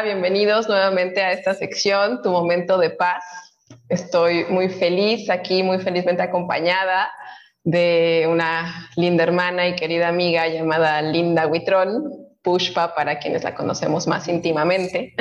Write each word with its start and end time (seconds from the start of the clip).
Hola, 0.00 0.14
bienvenidos 0.14 0.66
nuevamente 0.66 1.20
a 1.20 1.32
esta 1.32 1.52
sección, 1.52 2.22
Tu 2.22 2.30
Momento 2.30 2.78
de 2.78 2.88
Paz. 2.88 3.22
Estoy 3.90 4.46
muy 4.46 4.70
feliz 4.70 5.28
aquí, 5.28 5.62
muy 5.62 5.78
felizmente 5.78 6.22
acompañada 6.22 7.12
de 7.64 8.26
una 8.26 8.88
linda 8.96 9.24
hermana 9.24 9.68
y 9.68 9.76
querida 9.76 10.08
amiga 10.08 10.48
llamada 10.48 11.02
Linda 11.02 11.46
Huitrón, 11.46 12.04
Pushpa 12.40 12.94
para 12.94 13.18
quienes 13.18 13.44
la 13.44 13.54
conocemos 13.54 14.06
más 14.06 14.26
íntimamente. 14.26 15.14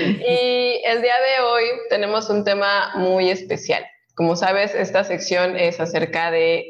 y 0.00 0.80
el 0.86 1.02
día 1.02 1.16
de 1.16 1.44
hoy 1.44 1.64
tenemos 1.90 2.30
un 2.30 2.44
tema 2.44 2.92
muy 2.94 3.28
especial. 3.28 3.84
Como 4.14 4.34
sabes, 4.36 4.74
esta 4.74 5.04
sección 5.04 5.58
es 5.58 5.78
acerca 5.78 6.30
de 6.30 6.64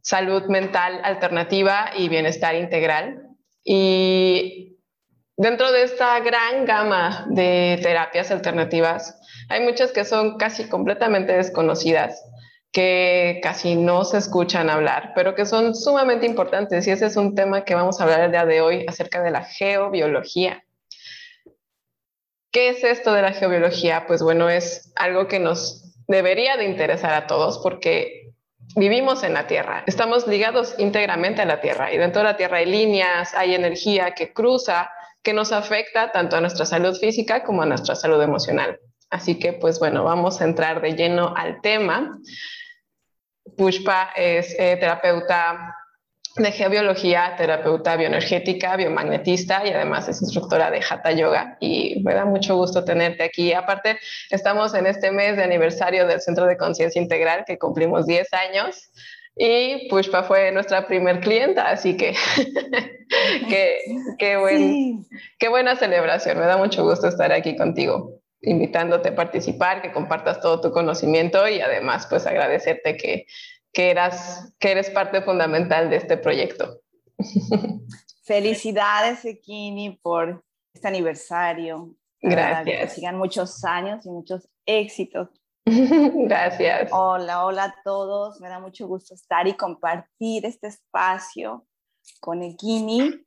salud 0.00 0.44
mental 0.44 1.02
alternativa 1.04 1.90
y 1.94 2.08
bienestar 2.08 2.54
integral. 2.54 3.26
Y 3.62 4.70
dentro 5.40 5.72
de 5.72 5.84
esta 5.84 6.20
gran 6.20 6.66
gama 6.66 7.24
de 7.30 7.78
terapias 7.82 8.30
alternativas, 8.30 9.18
hay 9.48 9.62
muchas 9.62 9.90
que 9.90 10.04
son 10.04 10.36
casi 10.36 10.68
completamente 10.68 11.32
desconocidas, 11.32 12.22
que 12.72 13.40
casi 13.42 13.74
no 13.74 14.04
se 14.04 14.18
escuchan 14.18 14.68
hablar, 14.68 15.12
pero 15.14 15.34
que 15.34 15.46
son 15.46 15.74
sumamente 15.74 16.26
importantes. 16.26 16.86
Y 16.86 16.90
ese 16.90 17.06
es 17.06 17.16
un 17.16 17.34
tema 17.34 17.64
que 17.64 17.74
vamos 17.74 17.98
a 17.98 18.04
hablar 18.04 18.20
el 18.20 18.32
día 18.32 18.44
de 18.44 18.60
hoy 18.60 18.84
acerca 18.86 19.22
de 19.22 19.30
la 19.30 19.42
geobiología. 19.42 20.62
¿Qué 22.52 22.68
es 22.68 22.84
esto 22.84 23.14
de 23.14 23.22
la 23.22 23.32
geobiología? 23.32 24.04
Pues 24.06 24.22
bueno, 24.22 24.50
es 24.50 24.92
algo 24.94 25.26
que 25.26 25.38
nos 25.38 25.94
debería 26.06 26.58
de 26.58 26.66
interesar 26.66 27.14
a 27.14 27.26
todos 27.26 27.60
porque 27.60 28.34
vivimos 28.76 29.22
en 29.22 29.32
la 29.32 29.46
Tierra, 29.46 29.84
estamos 29.86 30.26
ligados 30.26 30.74
íntegramente 30.78 31.40
a 31.40 31.46
la 31.46 31.62
Tierra 31.62 31.92
y 31.92 31.96
dentro 31.96 32.20
de 32.20 32.28
la 32.28 32.36
Tierra 32.36 32.58
hay 32.58 32.66
líneas, 32.66 33.34
hay 33.34 33.54
energía 33.54 34.12
que 34.12 34.32
cruza, 34.32 34.90
que 35.22 35.32
nos 35.32 35.52
afecta 35.52 36.12
tanto 36.12 36.36
a 36.36 36.40
nuestra 36.40 36.66
salud 36.66 36.96
física 36.98 37.42
como 37.44 37.62
a 37.62 37.66
nuestra 37.66 37.94
salud 37.94 38.22
emocional. 38.22 38.78
Así 39.10 39.38
que, 39.38 39.52
pues 39.52 39.78
bueno, 39.78 40.04
vamos 40.04 40.40
a 40.40 40.44
entrar 40.44 40.80
de 40.80 40.94
lleno 40.94 41.34
al 41.36 41.60
tema. 41.60 42.18
Pushpa 43.56 44.10
es 44.14 44.54
eh, 44.58 44.76
terapeuta 44.78 45.74
de 46.36 46.52
geobiología, 46.52 47.34
terapeuta 47.36 47.96
bioenergética, 47.96 48.76
biomagnetista 48.76 49.66
y 49.66 49.70
además 49.70 50.08
es 50.08 50.22
instructora 50.22 50.70
de 50.70 50.80
Hatha 50.88 51.10
Yoga 51.10 51.56
y 51.58 52.00
me 52.04 52.14
da 52.14 52.24
mucho 52.24 52.56
gusto 52.56 52.84
tenerte 52.84 53.24
aquí. 53.24 53.52
Aparte, 53.52 53.98
estamos 54.30 54.72
en 54.74 54.86
este 54.86 55.10
mes 55.10 55.36
de 55.36 55.42
aniversario 55.42 56.06
del 56.06 56.20
Centro 56.20 56.46
de 56.46 56.56
Conciencia 56.56 57.02
Integral 57.02 57.44
que 57.44 57.58
cumplimos 57.58 58.06
10 58.06 58.32
años 58.32 58.90
y 59.36 59.88
Pushpa 59.88 60.22
fue 60.22 60.52
nuestra 60.52 60.86
primer 60.86 61.20
clienta, 61.20 61.70
así 61.70 61.96
que 61.96 62.14
qué, 63.48 63.78
qué, 64.18 64.36
buen, 64.38 65.06
qué 65.38 65.48
buena 65.48 65.76
celebración. 65.76 66.38
Me 66.38 66.46
da 66.46 66.56
mucho 66.56 66.84
gusto 66.84 67.08
estar 67.08 67.32
aquí 67.32 67.56
contigo 67.56 68.20
invitándote 68.42 69.10
a 69.10 69.14
participar, 69.14 69.82
que 69.82 69.92
compartas 69.92 70.40
todo 70.40 70.62
tu 70.62 70.70
conocimiento 70.70 71.46
y 71.46 71.60
además 71.60 72.06
pues 72.08 72.26
agradecerte 72.26 72.96
que 72.96 73.26
que, 73.72 73.90
eras, 73.90 74.52
que 74.58 74.72
eres 74.72 74.90
parte 74.90 75.22
fundamental 75.22 75.90
de 75.90 75.96
este 75.96 76.16
proyecto. 76.16 76.80
Felicidades, 78.24 79.24
Ekini, 79.24 79.98
por 80.02 80.44
este 80.72 80.88
aniversario. 80.88 81.94
Gracias. 82.20 82.80
Que 82.80 82.88
sigan 82.88 83.16
muchos 83.16 83.64
años 83.64 84.04
y 84.06 84.10
muchos 84.10 84.48
éxitos. 84.66 85.28
Gracias. 85.66 86.90
Hola, 86.92 87.44
hola 87.44 87.64
a 87.64 87.74
todos. 87.84 88.40
Me 88.40 88.48
da 88.48 88.58
mucho 88.58 88.86
gusto 88.86 89.14
estar 89.14 89.46
y 89.46 89.54
compartir 89.54 90.46
este 90.46 90.68
espacio 90.68 91.66
con 92.20 92.42
Ekini, 92.42 93.24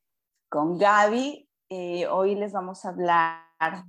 con 0.48 0.76
Gaby. 0.76 1.48
Eh, 1.68 2.06
hoy 2.08 2.34
les 2.34 2.52
vamos 2.52 2.84
a 2.84 2.90
hablar 2.90 3.84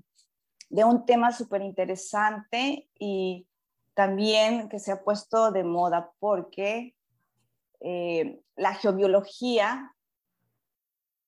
de 0.69 0.83
un 0.83 1.06
tema 1.06 1.31
súper 1.31 1.61
interesante 1.61 2.89
y 3.00 3.47
también 3.94 4.69
que 4.69 4.79
se 4.79 4.91
ha 4.91 5.03
puesto 5.03 5.51
de 5.51 5.63
moda 5.63 6.12
porque 6.19 6.95
eh, 7.79 8.41
la 8.56 8.75
geobiología 8.75 9.94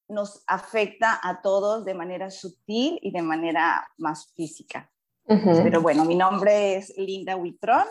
nos 0.07 0.43
afecta 0.47 1.19
a 1.21 1.41
todos 1.41 1.83
de 1.83 1.93
manera 1.93 2.29
sutil 2.29 2.99
y 3.01 3.11
de 3.11 3.21
manera 3.21 3.87
más 3.97 4.31
física. 4.33 4.91
Pero 5.27 5.81
bueno, 5.81 6.05
mi 6.05 6.15
nombre 6.15 6.77
es 6.77 6.97
Linda 6.97 7.35
Huitrón. 7.35 7.85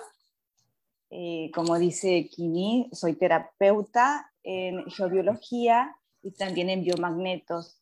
Eh, 1.10 1.50
como 1.54 1.78
dice 1.78 2.28
Kini, 2.30 2.88
soy 2.92 3.14
terapeuta 3.14 4.32
en 4.42 4.90
geobiología 4.90 5.94
y 6.22 6.32
también 6.32 6.70
en 6.70 6.82
biomagnetos. 6.82 7.78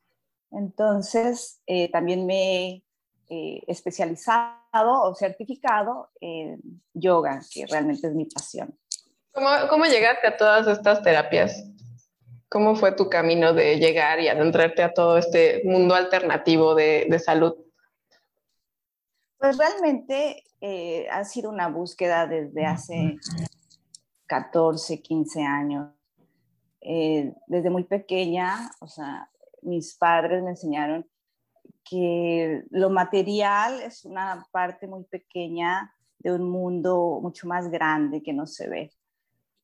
Entonces, 0.50 1.60
eh, 1.66 1.90
también 1.90 2.26
me 2.26 2.82
he 3.28 3.62
especializado 3.66 4.58
o 5.02 5.14
certificado 5.14 6.10
en 6.20 6.60
yoga, 6.92 7.40
que 7.52 7.66
realmente 7.66 8.08
es 8.08 8.14
mi 8.14 8.26
pasión. 8.26 8.76
¿Cómo, 9.32 9.48
¿Cómo, 9.70 9.84
llegaste 9.86 10.26
a 10.26 10.36
todas 10.36 10.66
estas 10.66 11.02
terapias? 11.02 11.64
¿Cómo 12.48 12.76
fue 12.76 12.92
tu 12.92 13.08
camino 13.08 13.52
de 13.52 13.78
llegar 13.78 14.20
y 14.20 14.28
adentrarte 14.28 14.82
a 14.82 14.92
todo 14.92 15.16
este 15.18 15.62
mundo 15.64 15.94
alternativo 15.94 16.74
de, 16.74 17.06
de 17.08 17.18
salud? 17.18 17.63
Pues 19.44 19.58
realmente 19.58 20.42
eh, 20.62 21.06
ha 21.10 21.22
sido 21.22 21.50
una 21.50 21.68
búsqueda 21.68 22.26
desde 22.26 22.64
hace 22.64 23.18
14, 24.24 25.02
15 25.02 25.42
años. 25.42 25.90
Eh, 26.80 27.34
desde 27.46 27.68
muy 27.68 27.84
pequeña, 27.84 28.70
o 28.80 28.88
sea, 28.88 29.28
mis 29.60 29.96
padres 29.96 30.42
me 30.42 30.52
enseñaron 30.52 31.06
que 31.84 32.62
lo 32.70 32.88
material 32.88 33.82
es 33.82 34.06
una 34.06 34.46
parte 34.50 34.86
muy 34.86 35.04
pequeña 35.04 35.94
de 36.20 36.32
un 36.32 36.48
mundo 36.48 37.18
mucho 37.20 37.46
más 37.46 37.70
grande 37.70 38.22
que 38.22 38.32
no 38.32 38.46
se 38.46 38.66
ve 38.66 38.92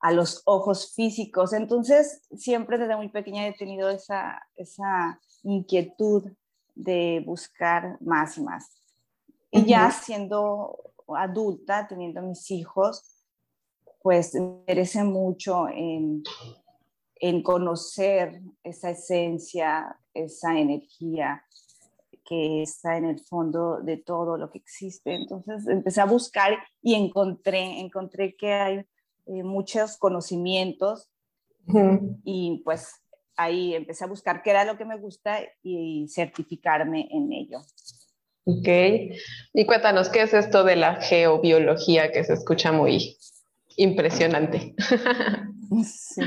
a 0.01 0.13
los 0.13 0.43
ojos 0.45 0.93
físicos. 0.95 1.55
Entonces, 1.55 2.21
siempre 2.37 2.77
desde 2.77 2.97
muy 2.97 3.09
pequeña 3.09 3.47
he 3.47 3.55
tenido 3.55 3.89
esa, 3.89 4.47
esa 4.57 5.19
inquietud 5.43 6.31
de 6.75 7.23
buscar 7.25 7.97
más 8.03 8.37
y 8.37 8.43
más. 8.43 8.80
Y 9.51 9.65
ya 9.65 9.91
siendo 9.91 10.93
adulta, 11.09 11.89
teniendo 11.89 12.23
mis 12.23 12.51
hijos, 12.51 13.03
pues 14.03 14.35
merece 14.67 15.05
mucho 15.05 15.69
en, 15.69 16.23
en 17.17 17.43
conocer 17.43 18.41
esa 18.63 18.91
esencia, 18.91 19.99
esa 20.15 20.59
energía, 20.59 21.45
que 22.25 22.63
está 22.63 22.97
en 22.97 23.07
el 23.07 23.19
fondo 23.19 23.81
de 23.81 23.97
todo 23.97 24.37
lo 24.37 24.51
que 24.51 24.59
existe. 24.59 25.15
Entonces 25.15 25.67
empecé 25.67 26.01
a 26.01 26.07
buscar 26.07 26.53
y 26.81 26.95
encontré, 26.95 27.81
encontré 27.81 28.37
que 28.37 28.53
hay 28.53 28.87
eh, 29.27 29.43
muchos 29.43 29.97
conocimientos 29.97 31.11
y 32.25 32.63
pues 32.65 32.95
ahí 33.37 33.75
empecé 33.75 34.05
a 34.05 34.09
buscar 34.09 34.43
qué 34.43 34.51
era 34.51 34.65
lo 34.65 34.77
que 34.77 34.85
me 34.85 34.99
gusta 34.99 35.41
y 35.63 36.07
certificarme 36.09 37.09
en 37.11 37.33
ello. 37.33 37.59
Ok, 38.59 38.69
y 39.53 39.65
cuéntanos, 39.65 40.09
¿qué 40.09 40.23
es 40.23 40.35
esto 40.35 40.65
de 40.65 40.75
la 40.75 40.97
geobiología 40.97 42.11
que 42.11 42.25
se 42.25 42.33
escucha 42.33 42.73
muy 42.73 43.17
impresionante? 43.77 44.75
Sí. 45.85 46.23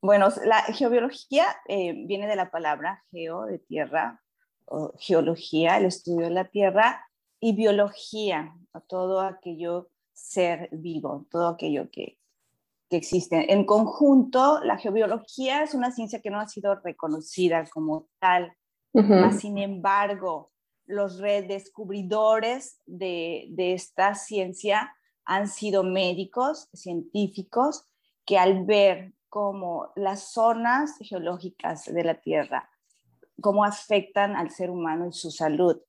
Bueno, 0.00 0.28
la 0.44 0.62
geobiología 0.62 1.46
eh, 1.66 1.94
viene 2.06 2.28
de 2.28 2.36
la 2.36 2.52
palabra 2.52 3.02
geo, 3.10 3.44
de 3.46 3.58
tierra, 3.58 4.22
geología, 5.00 5.78
el 5.78 5.86
estudio 5.86 6.28
de 6.28 6.34
la 6.34 6.44
Tierra, 6.44 7.04
y 7.40 7.56
biología, 7.56 8.54
todo 8.86 9.20
aquello 9.20 9.88
ser 10.12 10.68
vivo, 10.70 11.26
todo 11.28 11.48
aquello 11.48 11.90
que, 11.90 12.18
que 12.88 12.96
existe. 12.98 13.52
En 13.52 13.64
conjunto, 13.64 14.60
la 14.62 14.78
geobiología 14.78 15.64
es 15.64 15.74
una 15.74 15.90
ciencia 15.90 16.20
que 16.20 16.30
no 16.30 16.38
ha 16.38 16.46
sido 16.46 16.76
reconocida 16.76 17.64
como 17.66 18.06
tal, 18.20 18.54
sin 19.38 19.58
embargo, 19.58 20.52
los 20.90 21.18
redescubridores 21.18 22.80
de, 22.86 23.46
de 23.50 23.74
esta 23.74 24.14
ciencia 24.14 24.94
han 25.24 25.48
sido 25.48 25.84
médicos, 25.84 26.68
científicos, 26.72 27.86
que 28.24 28.38
al 28.38 28.64
ver 28.64 29.14
cómo 29.28 29.92
las 29.96 30.32
zonas 30.32 30.96
geológicas 31.00 31.84
de 31.86 32.04
la 32.04 32.20
Tierra 32.20 32.68
cómo 33.40 33.64
afectan 33.64 34.36
al 34.36 34.50
ser 34.50 34.70
humano 34.70 35.08
y 35.08 35.12
su 35.12 35.30
salud, 35.30 35.80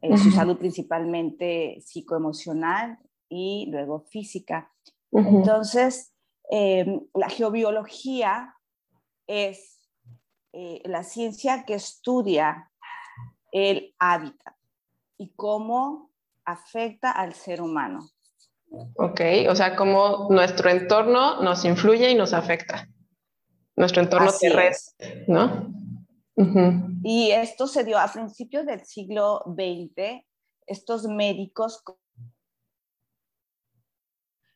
eh, 0.00 0.16
su 0.16 0.30
salud 0.30 0.56
principalmente 0.56 1.80
psicoemocional 1.80 2.98
y 3.28 3.66
luego 3.70 4.00
física. 4.00 4.72
Entonces, 5.10 6.12
em, 6.50 7.00
la 7.14 7.28
geobiología 7.28 8.54
es 9.26 9.80
eh, 10.52 10.80
la 10.84 11.02
ciencia 11.02 11.64
que 11.64 11.74
estudia 11.74 12.70
el 13.52 13.94
hábitat 13.98 14.54
y 15.16 15.32
cómo 15.34 16.10
afecta 16.44 17.10
al 17.10 17.34
ser 17.34 17.60
humano. 17.60 18.08
Ok, 18.96 19.20
o 19.48 19.54
sea, 19.54 19.76
cómo 19.76 20.28
nuestro 20.30 20.70
entorno 20.70 21.42
nos 21.42 21.64
influye 21.64 22.10
y 22.10 22.14
nos 22.14 22.32
afecta. 22.32 22.86
Nuestro 23.76 24.02
entorno 24.02 24.30
terrestre, 24.38 25.24
¿no? 25.28 25.72
Y 27.02 27.30
esto 27.30 27.66
se 27.66 27.84
dio 27.84 27.98
a 27.98 28.12
principios 28.12 28.66
del 28.66 28.84
siglo 28.84 29.42
XX. 29.46 30.24
Estos 30.66 31.04
médicos, 31.04 31.82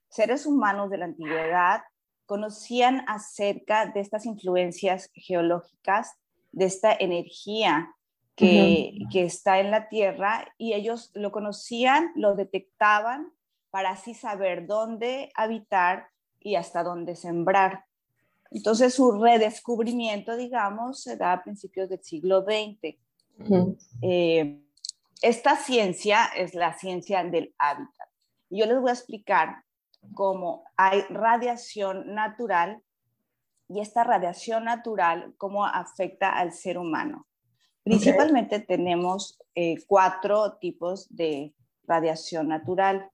seres 0.09 0.47
humanos 0.47 0.91
de 0.91 0.99
la 0.99 1.06
antigüedad, 1.06 1.83
conocían 2.27 3.05
acerca 3.09 3.87
de 3.87 4.00
estas 4.00 4.27
influencias 4.27 5.11
geológicas, 5.15 6.12
de 6.53 6.67
esta 6.67 6.93
energía 6.93 7.94
que, 8.34 8.94
que, 9.11 9.25
está 9.25 9.61
en 9.61 9.70
la 9.70 9.88
Tierra 9.88 10.52
y 10.58 10.73
ellos 10.73 11.11
lo 11.14 11.32
conocían, 11.32 12.12
lo 12.14 12.34
detectaban 12.34 13.32
para 13.70 13.90
así 13.90 14.14
saber 14.14 14.67
dónde 14.67 15.31
habitar 15.34 16.08
y 16.40 16.56
hasta 16.56 16.82
dónde 16.82 17.17
sembrar. 17.17 17.84
Entonces 18.50 18.94
su 18.94 19.12
redescubrimiento, 19.12 20.37
digamos, 20.37 21.02
se 21.02 21.17
da 21.17 21.32
a 21.32 21.43
principios 21.43 21.88
del 21.88 22.02
siglo 22.02 22.43
XX. 22.43 22.96
Eh, 24.02 24.61
esta 25.23 25.56
ciencia 25.56 26.26
es 26.37 26.55
la 26.55 26.75
ciencia 26.75 27.25
del 27.25 27.55
hábitat. 27.58 28.08
Yo 28.50 28.67
les 28.67 28.79
voy 28.81 28.90
a 28.90 28.94
explicar 28.94 29.64
cómo 30.14 30.64
hay 30.76 31.02
radiación 31.08 32.14
natural 32.14 32.82
y 33.69 33.81
esta 33.81 34.05
radiación 34.05 34.64
natural, 34.64 35.32
cómo 35.38 35.64
afecta 35.64 36.31
al 36.31 36.52
ser 36.52 36.76
humano. 36.76 37.26
Principalmente 37.84 38.61
tenemos 38.61 39.40
eh, 39.55 39.76
cuatro 39.87 40.55
tipos 40.55 41.14
de 41.14 41.52
radiación 41.84 42.49
natural. 42.49 43.11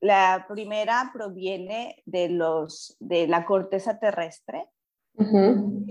La 0.00 0.46
primera 0.48 1.10
proviene 1.14 2.02
de, 2.04 2.28
los, 2.28 2.96
de 2.98 3.28
la 3.28 3.44
corteza 3.44 3.98
terrestre, 3.98 4.66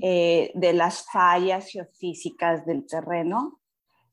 eh, 0.01 0.51
de 0.53 0.73
las 0.73 1.05
fallas 1.11 1.67
geofísicas 1.67 2.65
del 2.65 2.85
terreno, 2.85 3.59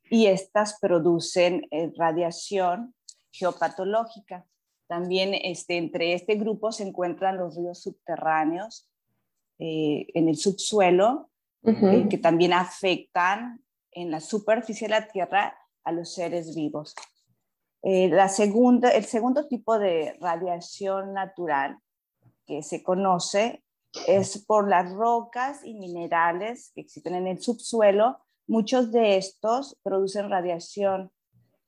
y 0.08 0.26
estas 0.26 0.78
producen 0.80 1.66
eh, 1.70 1.92
radiación 1.96 2.94
geopatológica. 3.32 4.46
También 4.86 5.34
este, 5.34 5.76
entre 5.76 6.14
este 6.14 6.36
grupo 6.36 6.70
se 6.70 6.86
encuentran 6.86 7.36
los 7.36 7.56
ríos 7.56 7.82
subterráneos 7.82 8.88
en 9.58 10.28
el 10.28 10.36
subsuelo, 10.36 11.30
que 11.62 12.18
también 12.20 12.52
afectan 12.52 13.62
en 13.92 14.10
la 14.10 14.20
superficie 14.20 14.88
de 14.88 14.94
la 14.94 15.08
Tierra 15.08 15.56
a 15.84 15.92
los 15.92 16.14
seres 16.14 16.54
vivos. 16.54 16.94
Eh, 17.82 18.08
la 18.08 18.28
segunda, 18.28 18.90
el 18.90 19.04
segundo 19.04 19.48
tipo 19.48 19.78
de 19.78 20.16
radiación 20.20 21.12
natural 21.12 21.78
que 22.46 22.62
se 22.62 22.82
conoce 22.82 23.64
es 24.06 24.44
por 24.46 24.68
las 24.68 24.92
rocas 24.92 25.64
y 25.64 25.74
minerales 25.74 26.72
que 26.74 26.82
existen 26.82 27.14
en 27.14 27.26
el 27.26 27.42
subsuelo. 27.42 28.18
Muchos 28.46 28.92
de 28.92 29.16
estos 29.16 29.76
producen 29.82 30.30
radiación, 30.30 31.10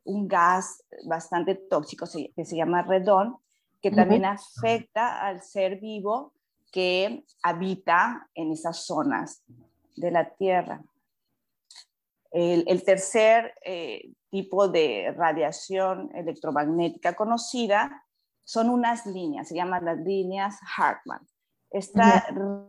un 0.05 0.29
gas 0.29 0.85
bastante 1.07 1.55
tóxico 1.55 2.07
que 2.35 2.45
se 2.45 2.57
llama 2.57 2.83
redón, 2.83 3.37
que 3.81 3.91
también 3.91 4.25
afecta 4.25 5.21
al 5.21 5.43
ser 5.43 5.79
vivo 5.79 6.33
que 6.73 7.25
habita 7.43 8.29
en 8.35 8.53
esas 8.53 8.85
zonas 8.87 9.43
de 9.97 10.11
la 10.11 10.31
Tierra. 10.35 10.83
El, 12.37 12.83
tercer 12.83 13.55
eh, 13.65 14.11
tipo 14.29 14.67
de 14.67 15.15
radiación 15.17 16.11
electromagnética 16.17 17.15
conocida 17.15 18.05
son 18.43 18.71
unas 18.71 19.07
líneas, 19.07 19.47
se 19.47 19.55
llaman 19.55 19.85
las 19.85 19.99
líneas 19.99 20.59
Hartmann. 20.77 21.25
Esta 21.71 22.27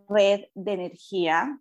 red 0.08 0.46
de 0.54 0.72
energía, 0.72 1.60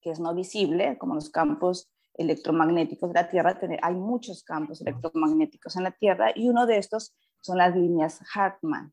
que 0.00 0.12
es 0.12 0.20
no 0.20 0.32
visible, 0.32 0.96
como 0.96 1.16
los 1.16 1.28
campos 1.28 1.90
electromagnéticos 2.14 3.08
de 3.12 3.14
la 3.14 3.28
Tierra, 3.28 3.58
hay 3.82 3.94
muchos 3.96 4.44
campos 4.44 4.80
electromagnéticos 4.80 5.74
en 5.74 5.82
la 5.82 5.90
Tierra 5.90 6.30
y 6.36 6.48
uno 6.48 6.66
de 6.66 6.78
estos 6.78 7.16
son 7.40 7.58
las 7.58 7.74
líneas 7.74 8.20
Hartmann. 8.32 8.92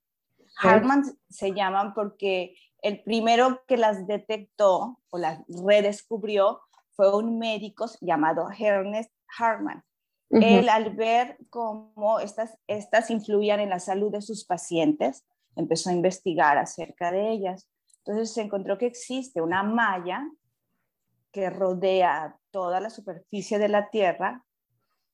Hartmann 0.58 1.04
se 1.30 1.54
llaman 1.54 1.94
porque 1.94 2.56
el 2.82 3.04
primero 3.04 3.62
que 3.68 3.78
las 3.78 4.08
detectó 4.08 5.00
o 5.12 5.18
las 5.20 5.42
redescubrió 5.48 6.62
fue 6.96 7.16
un 7.16 7.38
médico 7.40 7.86
llamado 8.02 8.48
Ernest 8.58 9.12
Hartmann. 9.38 9.84
Él 10.30 10.70
al 10.70 10.96
ver 10.96 11.38
cómo 11.50 12.20
estas, 12.20 12.58
estas 12.68 13.10
influían 13.10 13.60
en 13.60 13.70
la 13.70 13.80
salud 13.80 14.12
de 14.12 14.22
sus 14.22 14.44
pacientes, 14.44 15.26
empezó 15.56 15.90
a 15.90 15.94
investigar 15.94 16.58
acerca 16.58 17.12
de 17.12 17.30
ellas. 17.30 17.70
Entonces 18.00 18.34
se 18.34 18.42
encontró 18.42 18.78
que 18.78 18.88
existe 18.88 19.42
una 19.42 19.64
malla 19.64 20.28
que 21.32 21.50
rodea 21.50 22.38
toda 22.52 22.80
la 22.80 22.90
superficie 22.90 23.60
de 23.60 23.68
la 23.70 23.90
Tierra 23.90 24.44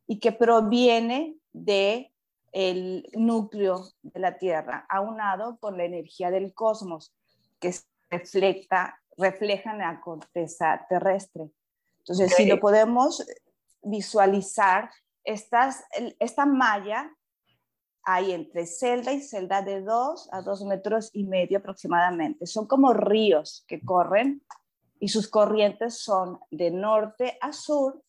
y 0.08 0.20
que 0.20 0.32
proviene 0.32 1.36
de 1.52 2.12
el 2.52 3.08
núcleo 3.14 3.86
de 4.02 4.20
la 4.20 4.38
Tierra, 4.38 4.86
aunado 4.90 5.58
con 5.60 5.78
la 5.78 5.86
energía 5.86 6.32
del 6.32 6.54
cosmos 6.54 7.14
que 7.60 7.74
refleja, 8.10 9.00
refleja 9.18 9.72
en 9.72 9.80
la 9.80 10.02
corteza 10.02 10.86
terrestre. 10.90 11.50
Entonces, 12.02 12.34
si 12.36 12.46
lo 12.46 12.60
podemos 12.60 13.26
visualizar, 13.84 14.90
estas, 15.24 15.84
esta 16.20 16.46
malla 16.46 17.12
hay 18.04 18.32
entre 18.32 18.66
celda 18.66 19.14
y 19.14 19.22
celda 19.22 19.62
de 19.62 19.82
2 19.82 20.30
a 20.32 20.42
2 20.42 20.66
metros 20.66 21.12
y 21.14 21.26
medio 21.26 21.60
aproximadamente. 21.60 22.48
Son 22.48 22.66
como 22.66 22.94
ríos 22.94 23.64
que 23.68 23.82
corren 23.82 24.44
y 25.00 25.10
sus 25.10 25.28
corrientes 25.28 26.00
son 26.00 26.40
de 26.50 26.72
norte 26.72 27.38
a 27.42 27.54
sur 27.54 28.04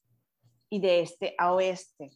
y 0.71 0.81
de 0.81 1.01
este 1.03 1.35
a 1.39 1.53
oeste. 1.53 2.11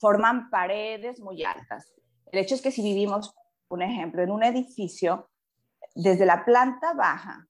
Forman 0.00 0.50
paredes 0.50 1.20
muy 1.20 1.42
altas. 1.44 1.94
El 2.30 2.40
hecho 2.40 2.54
es 2.54 2.60
que 2.60 2.70
si 2.70 2.82
vivimos, 2.82 3.34
un 3.68 3.82
ejemplo, 3.82 4.22
en 4.22 4.30
un 4.30 4.42
edificio, 4.44 5.30
desde 5.94 6.26
la 6.26 6.44
planta 6.44 6.92
baja 6.92 7.48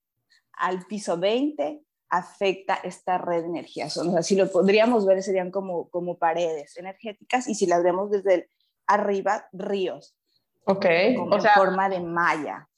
al 0.53 0.87
piso 0.87 1.19
20 1.19 1.83
afecta 2.11 2.75
esta 2.83 3.19
red 3.19 3.43
de 3.43 3.49
energía. 3.49 3.87
O 3.87 3.91
sea, 3.91 4.23
si 4.23 4.37
lo 4.37 4.51
podríamos 4.51 5.07
ver, 5.07 5.23
serían 5.23 5.51
como, 5.51 5.89
como 5.91 6.19
paredes 6.19 6.77
energéticas 6.77 7.49
y 7.49 7.55
si 7.55 7.67
las 7.67 7.83
vemos 7.83 8.11
desde 8.11 8.51
arriba, 8.87 9.49
ríos. 9.53 10.17
Ok. 10.65 10.87
Como 11.17 11.37
en 11.37 11.43
forma 11.55 11.89
de 11.89 12.01
malla. 12.01 12.69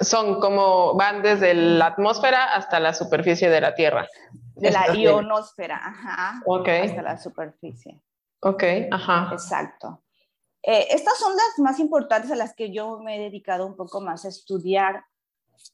Son 0.00 0.40
como, 0.40 0.94
van 0.94 1.22
desde 1.22 1.54
la 1.54 1.86
atmósfera 1.86 2.54
hasta 2.54 2.80
la 2.80 2.94
superficie 2.94 3.50
de 3.50 3.60
la 3.60 3.74
Tierra. 3.74 4.08
De 4.54 4.70
la 4.70 4.94
ionosfera, 4.94 5.76
ajá. 5.76 6.40
Hasta 6.82 7.02
la 7.02 7.18
superficie. 7.18 8.00
Ok, 8.40 8.64
ajá. 8.90 9.30
Exacto. 9.32 10.02
Eh, 10.62 10.88
estas 10.90 11.18
son 11.18 11.32
las 11.36 11.58
más 11.58 11.78
importantes 11.78 12.30
a 12.30 12.36
las 12.36 12.54
que 12.54 12.72
yo 12.72 12.98
me 12.98 13.16
he 13.16 13.20
dedicado 13.20 13.66
un 13.66 13.76
poco 13.76 14.00
más 14.00 14.24
a 14.24 14.28
estudiar, 14.28 15.04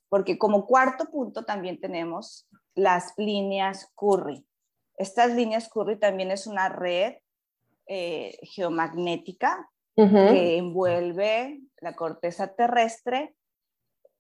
porque 0.08 0.38
como 0.38 0.66
cuarto 0.66 1.06
punto 1.06 1.44
también 1.44 1.80
tenemos 1.80 2.46
las 2.75 3.14
líneas 3.16 3.90
Curry. 3.95 4.47
Estas 4.97 5.35
líneas 5.35 5.69
Curry 5.69 5.99
también 5.99 6.31
es 6.31 6.47
una 6.47 6.69
red 6.69 7.14
eh, 7.87 8.38
geomagnética 8.43 9.69
que 9.97 10.57
envuelve 10.57 11.61
la 11.81 11.95
corteza 11.95 12.52
terrestre. 12.52 13.37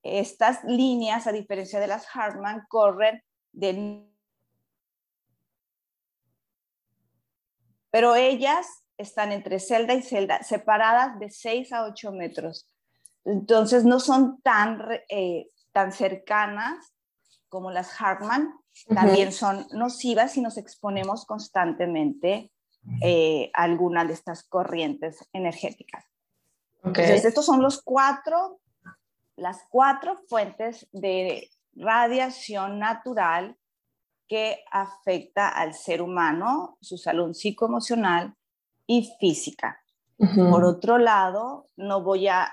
Estas 0.04 0.62
líneas, 0.64 1.26
a 1.26 1.32
diferencia 1.32 1.80
de 1.80 1.88
las 1.88 2.06
Hartmann, 2.14 2.64
corren 2.68 3.22
de... 3.52 4.06
Pero 7.90 8.14
ellas 8.14 8.84
están 8.98 9.32
entre 9.32 9.58
celda 9.58 9.94
y 9.94 10.02
celda, 10.02 10.42
separadas 10.42 11.18
de 11.18 11.30
6 11.30 11.72
a 11.72 11.84
8 11.86 12.12
metros. 12.12 12.68
Entonces 13.24 13.84
no 13.84 13.98
son 13.98 14.40
tan, 14.42 14.80
eh, 15.08 15.48
tan 15.72 15.90
cercanas 15.90 16.93
como 17.54 17.70
las 17.70 18.00
Hartmann, 18.00 18.52
también 18.92 19.30
son 19.30 19.64
nocivas 19.70 20.32
si 20.32 20.40
nos 20.40 20.58
exponemos 20.58 21.24
constantemente 21.24 22.50
eh, 23.00 23.52
a 23.54 23.62
alguna 23.62 24.04
de 24.04 24.12
estas 24.12 24.42
corrientes 24.42 25.24
energéticas. 25.32 26.04
Entonces, 26.82 27.24
estos 27.24 27.46
son 27.46 27.62
los 27.62 27.80
cuatro, 27.80 28.58
las 29.36 29.60
cuatro 29.70 30.16
fuentes 30.28 30.88
de 30.90 31.48
radiación 31.76 32.80
natural 32.80 33.56
que 34.26 34.64
afecta 34.72 35.48
al 35.48 35.74
ser 35.74 36.02
humano, 36.02 36.76
su 36.80 36.98
salud 36.98 37.34
psicoemocional 37.34 38.34
y 38.84 39.14
física. 39.20 39.80
Por 40.50 40.64
otro 40.64 40.98
lado, 40.98 41.68
no 41.76 42.02
voy 42.02 42.26
a 42.26 42.52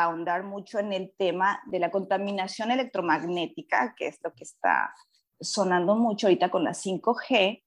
ahondar 0.00 0.44
mucho 0.44 0.78
en 0.78 0.92
el 0.92 1.12
tema 1.18 1.60
de 1.66 1.78
la 1.78 1.90
contaminación 1.90 2.70
electromagnética, 2.70 3.94
que 3.96 4.06
es 4.06 4.18
lo 4.22 4.32
que 4.32 4.44
está 4.44 4.94
sonando 5.38 5.96
mucho 5.96 6.26
ahorita 6.26 6.50
con 6.50 6.64
la 6.64 6.72
5G. 6.72 7.62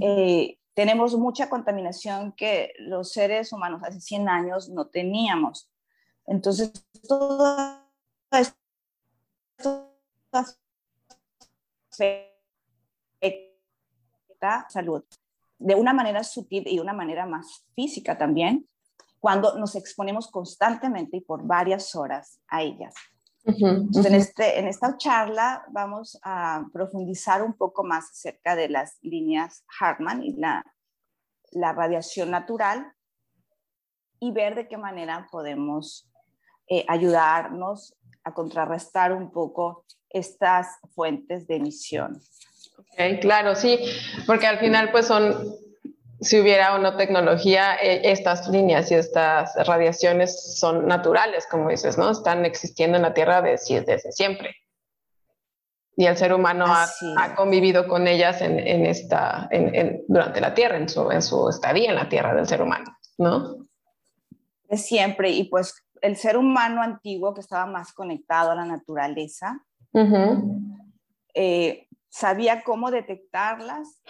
Eh, 0.00 0.58
tenemos 0.72 1.14
mucha 1.16 1.50
contaminación 1.50 2.32
que 2.32 2.72
los 2.78 3.12
seres 3.12 3.52
humanos 3.52 3.82
hace 3.84 4.00
100 4.00 4.28
años 4.28 4.70
no 4.70 4.86
teníamos. 4.86 5.70
Entonces, 6.26 6.72
todo 7.06 7.82
esto 8.32 9.92
afecta 11.90 12.26
salud 14.70 15.04
de 15.58 15.74
una 15.74 15.92
manera 15.92 16.24
sutil 16.24 16.64
y 16.66 16.76
de 16.76 16.82
una 16.82 16.92
manera 16.94 17.26
más 17.26 17.64
física 17.74 18.16
también 18.16 18.66
cuando 19.20 19.58
nos 19.58 19.74
exponemos 19.74 20.30
constantemente 20.30 21.18
y 21.18 21.20
por 21.20 21.46
varias 21.46 21.94
horas 21.94 22.40
a 22.48 22.62
ellas. 22.62 22.94
en, 23.44 24.14
este, 24.14 24.58
en 24.58 24.66
esta 24.66 24.96
charla 24.96 25.64
vamos 25.70 26.18
a 26.22 26.64
profundizar 26.72 27.42
un 27.42 27.54
poco 27.54 27.84
más 27.84 28.10
acerca 28.10 28.56
de 28.56 28.68
las 28.68 28.98
líneas 29.02 29.64
Hartmann 29.80 30.24
y 30.24 30.32
la, 30.32 30.64
la 31.52 31.72
radiación 31.72 32.30
natural 32.30 32.92
y 34.18 34.32
ver 34.32 34.54
de 34.54 34.66
qué 34.66 34.76
manera 34.76 35.28
podemos 35.30 36.10
eh, 36.68 36.84
ayudarnos 36.88 37.94
a 38.24 38.34
contrarrestar 38.34 39.12
un 39.12 39.30
poco 39.30 39.84
estas 40.08 40.78
fuentes 40.94 41.46
de 41.46 41.56
emisión. 41.56 42.20
Okay, 42.92 43.20
claro, 43.20 43.54
sí, 43.54 43.78
porque 44.26 44.46
al 44.46 44.58
final 44.58 44.90
pues 44.90 45.06
son, 45.06 45.54
si 46.20 46.40
hubiera 46.40 46.74
una 46.76 46.96
tecnología, 46.96 47.76
eh, 47.76 48.10
estas 48.10 48.48
líneas 48.48 48.90
y 48.90 48.94
estas 48.94 49.54
radiaciones 49.66 50.58
son 50.58 50.86
naturales, 50.86 51.46
como 51.50 51.68
dices, 51.68 51.98
¿no? 51.98 52.10
Están 52.10 52.44
existiendo 52.44 52.96
en 52.96 53.02
la 53.02 53.14
Tierra 53.14 53.42
desde, 53.42 53.82
desde 53.82 54.12
siempre. 54.12 54.54
Y 55.96 56.06
el 56.06 56.16
ser 56.16 56.32
humano 56.32 56.66
ha, 56.66 56.86
ha, 57.18 57.34
convivido 57.34 57.88
con 57.88 58.06
ellas 58.06 58.42
en, 58.42 58.58
en 58.58 58.84
esta, 58.86 59.48
en, 59.50 60.04
durante 60.08 60.40
la 60.40 60.54
Tierra, 60.54 60.76
en 60.76 60.88
su, 60.88 61.10
en 61.10 61.22
su 61.22 61.48
estadía 61.48 61.90
en 61.90 61.96
la 61.96 62.08
Tierra 62.08 62.34
del 62.34 62.46
ser 62.46 62.62
humano, 62.62 62.96
¿no? 63.18 63.56
De 64.68 64.76
siempre, 64.76 65.30
y 65.30 65.44
pues 65.44 65.86
el 66.02 66.16
ser 66.16 66.36
humano 66.36 66.82
antiguo 66.82 67.32
que 67.34 67.40
estaba 67.40 67.66
más 67.66 67.92
conectado 67.92 68.50
a 68.50 68.54
la 68.54 68.64
naturaleza, 68.64 69.60
eh, 71.34 71.86
sabía 72.10 72.62
cómo 72.62 72.90
detectarlas 72.90 74.02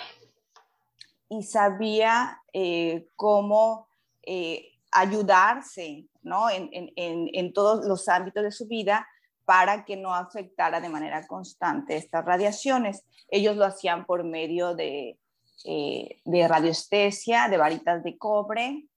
y 1.29 1.43
sabía 1.43 2.43
eh, 2.53 3.09
cómo 3.17 3.89
eh, 4.23 4.73
ayudarse 4.93 6.07
¿no? 6.23 6.49
En, 6.51 7.53
todos 7.53 7.85
los 7.87 8.09
ámbitos 8.09 8.43
de 8.43 8.51
su 8.51 8.67
vida 8.67 9.07
para 9.45 9.85
que 9.85 9.97
no 9.97 10.15
afectara 10.15 10.81
de 10.81 10.89
manera 10.89 11.27
constante 11.27 11.97
estas 11.97 12.25
radiaciones. 12.25 13.05
Ellos 13.29 13.57
lo 13.57 13.65
hacían 13.65 14.07
por 14.07 14.25
medio 14.25 14.75
de, 14.75 15.21
de 15.65 16.49
radiestesia, 16.49 17.49
de 17.49 17.57
varitas 17.57 18.03
de 18.03 18.19
cobre, 18.19 18.89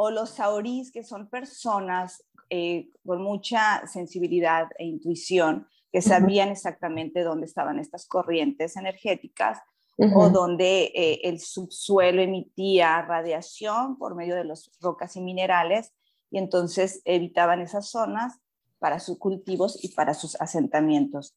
o 0.00 0.10
los 0.10 0.30
saurís, 0.30 0.92
que 0.92 1.02
son 1.02 1.28
personas 1.28 2.24
eh, 2.50 2.88
con 3.04 3.20
mucha 3.20 3.86
sensibilidad 3.86 4.68
e 4.78 4.84
intuición, 4.84 5.66
que 5.92 6.00
sabían 6.00 6.50
exactamente 6.50 7.22
dónde 7.22 7.46
estaban 7.46 7.78
estas 7.78 8.06
corrientes 8.06 8.76
energéticas 8.76 9.58
o 9.98 10.30
dónde 10.30 10.92
eh, 10.94 11.20
el 11.24 11.40
subsuelo 11.40 12.22
emitía 12.22 13.02
radiación 13.02 13.98
por 13.98 14.14
medio 14.14 14.36
de 14.36 14.44
las 14.44 14.70
rocas 14.80 15.16
y 15.16 15.20
minerales 15.20 15.92
y 16.30 16.38
entonces 16.38 17.02
evitaban 17.04 17.60
esas 17.60 17.90
zonas 17.90 18.38
para 18.78 19.00
sus 19.00 19.18
cultivos 19.18 19.82
y 19.82 19.88
para 19.88 20.14
sus 20.14 20.40
asentamientos. 20.40 21.36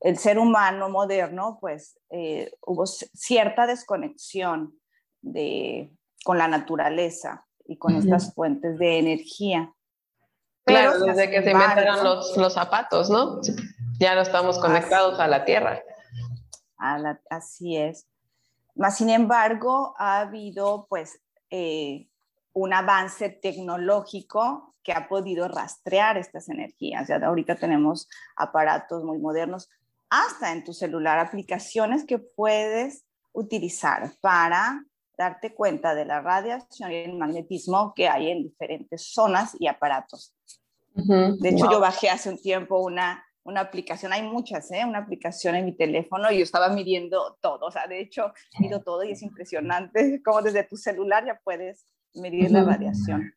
El 0.00 0.18
ser 0.18 0.38
humano 0.38 0.88
moderno, 0.88 1.58
pues 1.60 1.98
eh, 2.10 2.52
hubo 2.66 2.84
cierta 2.86 3.66
desconexión 3.66 4.74
de, 5.22 5.90
con 6.24 6.36
la 6.36 6.48
naturaleza 6.48 7.46
y 7.64 7.78
con 7.78 7.94
estas 7.94 8.34
fuentes 8.34 8.78
de 8.78 8.98
energía. 8.98 9.72
Claro, 10.66 10.98
desde 10.98 11.30
que 11.30 11.42
se 11.42 11.50
inventaron 11.52 12.02
los, 12.02 12.36
los, 12.36 12.52
zapatos, 12.54 13.08
¿no? 13.08 13.40
Ya 13.98 14.14
no 14.14 14.22
estamos 14.22 14.58
conectados 14.58 15.20
a 15.20 15.28
la 15.28 15.44
tierra. 15.44 15.82
Así 17.30 17.76
es. 17.76 18.06
Más 18.74 18.96
sin 18.96 19.10
embargo, 19.10 19.94
ha 19.98 20.20
habido 20.20 20.86
pues 20.88 21.20
eh, 21.50 22.08
un 22.52 22.72
avance 22.72 23.28
tecnológico 23.28 24.74
que 24.82 24.92
ha 24.92 25.08
podido 25.08 25.48
rastrear 25.48 26.18
estas 26.18 26.48
energías. 26.48 27.08
Ya 27.08 27.16
ahorita 27.16 27.56
tenemos 27.56 28.08
aparatos 28.36 29.04
muy 29.04 29.18
modernos, 29.18 29.70
hasta 30.10 30.52
en 30.52 30.62
tu 30.62 30.72
celular, 30.72 31.18
aplicaciones 31.18 32.04
que 32.04 32.18
puedes 32.18 33.04
utilizar 33.32 34.12
para 34.20 34.84
darte 35.16 35.54
cuenta 35.54 35.94
de 35.94 36.04
la 36.04 36.20
radiación 36.20 36.92
y 36.92 36.96
el 36.96 37.16
magnetismo 37.16 37.94
que 37.94 38.08
hay 38.08 38.30
en 38.30 38.42
diferentes 38.42 39.12
zonas 39.12 39.56
y 39.58 39.66
aparatos. 39.66 40.34
De 40.94 41.48
hecho, 41.48 41.68
yo 41.70 41.80
bajé 41.80 42.08
hace 42.10 42.30
un 42.30 42.40
tiempo 42.40 42.78
una, 42.78 43.24
una 43.44 43.60
aplicación, 43.60 44.12
hay 44.12 44.22
muchas, 44.22 44.70
¿eh? 44.72 44.84
una 44.84 44.98
aplicación 44.98 45.54
en 45.54 45.66
mi 45.66 45.72
teléfono 45.72 46.30
y 46.30 46.38
yo 46.38 46.42
estaba 46.42 46.68
midiendo 46.70 47.38
todo, 47.40 47.66
o 47.66 47.70
sea, 47.70 47.86
de 47.86 48.00
hecho, 48.00 48.32
mido 48.58 48.82
todo 48.82 49.04
y 49.04 49.12
es 49.12 49.22
impresionante 49.22 50.22
como 50.24 50.42
desde 50.42 50.64
tu 50.64 50.76
celular 50.76 51.24
ya 51.26 51.40
puedes 51.44 51.86
medir 52.14 52.50
la 52.50 52.64
radiación. 52.64 53.32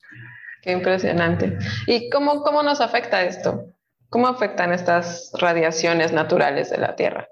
Qué 0.62 0.72
impresionante. 0.72 1.58
¿Y 1.86 2.10
cómo, 2.10 2.42
cómo 2.42 2.64
nos 2.64 2.82
afecta 2.82 3.24
esto? 3.24 3.74
¿Cómo 4.10 4.28
afectan 4.28 4.72
estas 4.72 5.32
radiaciones 5.40 6.14
naturales 6.14 6.70
de 6.70 6.78
la 6.78 6.96
Tierra? 6.96 7.28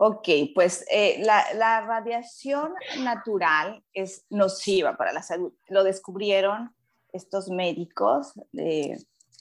Ok, 0.00 0.28
pues 0.54 0.84
eh, 0.92 1.20
la, 1.24 1.80
radiación 1.80 2.72
natural 3.00 3.82
es 3.92 4.26
nociva 4.30 4.96
para 4.96 5.12
la 5.12 5.22
salud. 5.22 5.52
Lo 5.66 5.82
descubrieron 5.82 6.72
estos 7.12 7.48
médicos 7.48 8.32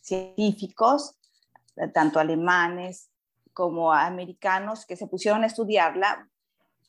científicos, 0.07 1.17
tanto 1.93 2.19
alemanes 2.19 3.11
como 3.53 3.91
americanos, 3.91 4.85
que 4.85 4.95
se 4.95 5.07
pusieron 5.07 5.43
a 5.43 5.47
estudiarla 5.47 6.29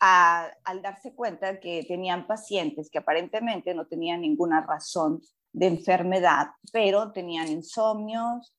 al 0.01 0.83
darse 0.83 1.15
cuenta 1.15 1.59
que 1.59 1.85
tenían 1.87 2.27
pacientes 2.27 2.89
que 2.89 2.99
aparentemente 2.99 3.75
no 3.75 3.87
tenían 3.87 4.21
ninguna 4.21 4.65
razón 4.65 5.21
de 5.53 5.67
enfermedad, 5.67 6.49
pero 6.73 7.11
tenían 7.13 7.49
insomnios, 7.49 8.55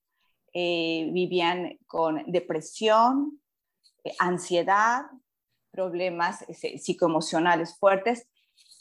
eh, 0.53 1.09
vivían 1.13 1.77
con 1.85 2.23
depresión, 2.27 3.39
eh, 4.03 4.13
ansiedad, 4.19 5.03
problemas 5.71 6.43
eh, 6.49 6.77
psicoemocionales 6.79 7.77
fuertes, 7.77 8.27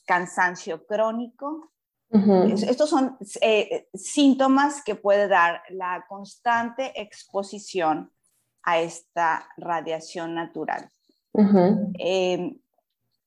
cansancio 0.07 0.87
crónico. 0.87 1.73
Estos 2.11 2.89
son 2.89 3.19
eh, 3.43 3.89
síntomas 3.93 4.83
que 4.83 4.95
puede 4.95 5.29
dar 5.29 5.63
la 5.69 6.07
constante 6.09 6.99
exposición 7.01 8.11
a 8.63 8.81
esta 8.81 9.49
radiación 9.57 10.35
natural. 10.35 10.89
Em, 11.35 12.59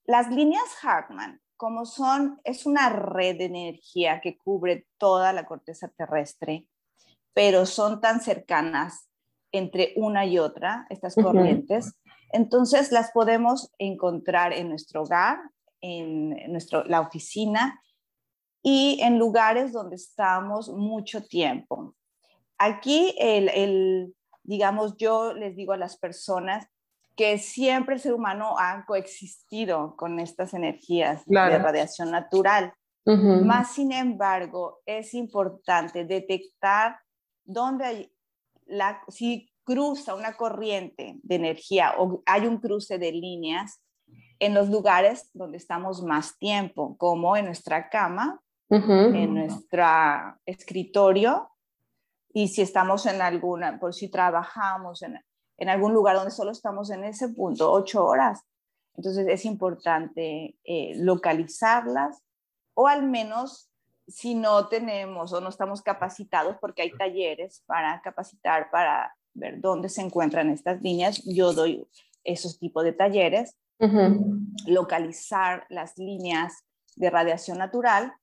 las 0.05 0.29
líneas 0.31 0.63
Hartmann, 0.81 1.39
como 1.57 1.85
son, 1.85 2.41
es 2.43 2.65
una 2.65 2.89
red 2.89 3.37
de 3.37 3.45
energía 3.45 4.19
que 4.19 4.37
cubre 4.37 4.87
toda 4.97 5.31
la 5.31 5.45
corteza 5.45 5.87
terrestre, 5.89 6.67
pero 7.33 7.65
son 7.65 8.01
tan 8.01 8.19
cercanas 8.19 9.07
entre 9.51 9.93
una 9.95 10.25
y 10.25 10.39
otra, 10.39 10.87
estas 10.89 11.15
corrientes. 11.15 11.93
Entonces 12.31 12.91
las 12.91 13.11
podemos 13.11 13.71
encontrar 13.77 14.53
en 14.53 14.69
nuestro 14.69 15.03
hogar, 15.03 15.39
en 15.81 16.51
nuestro, 16.51 16.83
la 16.85 17.01
oficina 17.01 17.79
y 18.63 18.99
en 19.01 19.17
lugares 19.17 19.71
donde 19.71 19.95
estamos 19.95 20.69
mucho 20.69 21.23
tiempo. 21.23 21.95
Aquí, 22.57 23.15
el, 23.17 24.13
digamos, 24.43 24.95
yo 24.97 25.33
les 25.33 25.55
digo 25.55 25.73
a 25.73 25.77
las 25.77 25.97
personas 25.97 26.67
que 27.15 27.37
siempre 27.37 27.95
el 27.95 28.01
ser 28.01 28.13
humano 28.13 28.55
ha 28.57 28.85
coexistido 28.85 29.95
con 29.97 30.19
estas 30.19 30.53
energías 30.53 31.25
de 31.25 31.57
radiación 31.57 32.11
natural. 32.11 32.73
Más 33.03 33.73
sin 33.73 33.91
embargo, 33.91 34.79
es 34.85 35.13
importante 35.15 36.05
detectar 36.05 36.99
dónde 37.43 37.85
hay 37.85 38.11
si 39.09 39.51
cruza 39.63 40.15
una 40.15 40.33
corriente 40.33 41.19
de 41.23 41.35
energía 41.35 41.93
o 41.97 42.21
hay 42.25 42.47
un 42.47 42.57
cruce 42.57 42.97
de 42.97 43.11
líneas 43.11 43.81
en 44.39 44.53
los 44.53 44.69
lugares 44.69 45.29
donde 45.33 45.57
estamos 45.57 46.01
más 46.01 46.37
tiempo, 46.37 46.97
como 46.97 47.37
en 47.37 47.45
nuestra 47.45 47.89
cama, 47.89 48.41
en 48.71 49.33
nuestro 49.33 49.83
escritorio, 50.45 51.49
y 52.33 52.47
si 52.47 52.61
estamos 52.61 53.05
en 53.05 53.21
alguna, 53.21 53.79
por 53.79 53.93
si 53.93 54.09
trabajamos 54.09 55.01
en, 55.01 55.19
en, 55.57 55.69
algún 55.69 55.93
lugar 55.93 56.15
donde 56.15 56.31
solo 56.31 56.51
estamos 56.51 56.89
en 56.89 57.03
ese 57.03 57.29
punto, 57.29 57.71
ocho 57.71 58.05
horas. 58.05 58.43
Entonces 58.95 59.27
es 59.27 59.45
importante 59.45 60.55
eh, 60.63 60.93
localizarlas 60.95 62.21
o 62.73 62.87
al 62.87 63.03
menos 63.03 63.69
si 64.07 64.35
no 64.35 64.67
tenemos 64.67 65.33
o 65.33 65.41
no 65.41 65.49
estamos 65.49 65.81
capacitados, 65.81 66.57
porque 66.59 66.81
hay 66.83 66.91
talleres 66.91 67.63
para 67.65 68.01
capacitar, 68.01 68.69
para 68.71 69.13
ver 69.33 69.59
dónde 69.59 69.89
se 69.89 70.01
encuentran 70.01 70.49
estas 70.49 70.81
líneas, 70.81 71.21
yo 71.25 71.53
doy 71.53 71.87
esos 72.23 72.59
tipos 72.59 72.83
de 72.83 72.93
talleres, 72.93 73.57
localizar 74.67 75.65
las 75.69 75.97
líneas 75.97 76.65
de 76.95 77.09
radiación 77.09 77.57
natural 77.57 78.13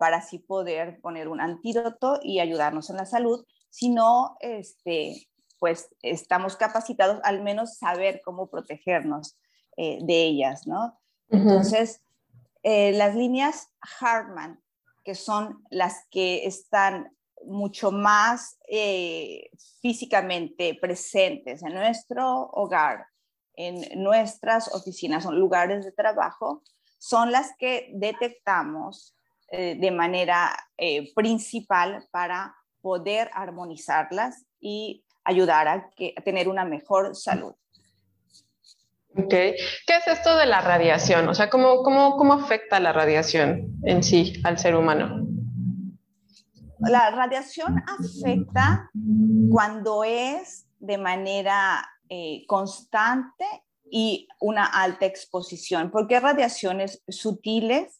para 0.00 0.16
así 0.16 0.38
poder 0.38 0.98
poner 1.02 1.28
un 1.28 1.42
antídoto 1.42 2.18
y 2.22 2.40
ayudarnos 2.40 2.88
en 2.88 2.96
la 2.96 3.04
salud. 3.04 3.44
Si 3.68 3.90
no, 3.90 4.38
este, 4.40 5.28
pues 5.58 5.94
estamos 6.00 6.56
capacitados 6.56 7.20
al 7.22 7.42
menos 7.42 7.76
saber 7.76 8.22
cómo 8.24 8.48
protegernos. 8.48 9.36
eh, 9.82 9.98
de 10.02 10.24
ellas, 10.24 10.66
¿no? 10.66 11.00
Entonces, 11.30 12.02
eh, 12.62 12.92
las 12.92 13.14
líneas 13.14 13.70
Hartman, 13.98 14.60
que 15.04 15.14
son 15.14 15.64
las 15.70 16.06
que 16.10 16.44
están 16.44 17.16
mucho 17.46 17.90
más 17.90 18.58
eh, 18.68 19.48
físicamente 19.80 20.76
presentes 20.78 21.62
en 21.62 21.72
nuestro 21.72 22.50
hogar, 22.50 23.06
en 23.54 24.02
nuestras 24.02 24.74
oficinas, 24.74 25.22
son 25.22 25.38
lugares 25.38 25.84
de 25.84 25.92
trabajo, 25.92 26.62
son 26.98 27.32
las 27.32 27.56
que 27.56 27.90
detectamos 27.94 29.16
eh, 29.50 29.76
de 29.78 29.90
manera 29.90 30.56
eh, 30.78 31.12
principal 31.14 32.06
para 32.10 32.54
poder 32.80 33.30
armonizarlas 33.34 34.44
y 34.60 35.04
ayudar 35.24 35.68
a, 35.68 35.90
que, 35.90 36.14
a 36.16 36.22
tener 36.22 36.48
una 36.48 36.64
mejor 36.64 37.14
salud. 37.14 37.54
Okay. 39.16 39.56
¿Qué 39.86 39.96
es 39.96 40.06
esto 40.06 40.36
de 40.36 40.46
la 40.46 40.60
radiación? 40.60 41.28
O 41.28 41.34
sea, 41.34 41.50
¿cómo, 41.50 41.82
cómo, 41.82 42.16
cómo 42.16 42.34
afecta 42.34 42.78
la 42.78 42.92
radiación 42.92 43.76
en 43.82 44.02
sí 44.04 44.40
al 44.44 44.58
ser 44.58 44.76
humano? 44.76 45.26
La 46.78 47.10
radiación 47.10 47.82
afecta 47.86 48.88
cuando 49.50 50.04
es 50.04 50.66
de 50.78 50.96
manera 50.96 51.86
eh, 52.08 52.44
constante 52.46 53.44
y 53.90 54.28
una 54.40 54.64
alta 54.64 55.06
exposición, 55.06 55.90
porque 55.90 56.20
radiaciones 56.20 57.02
sutiles 57.08 57.99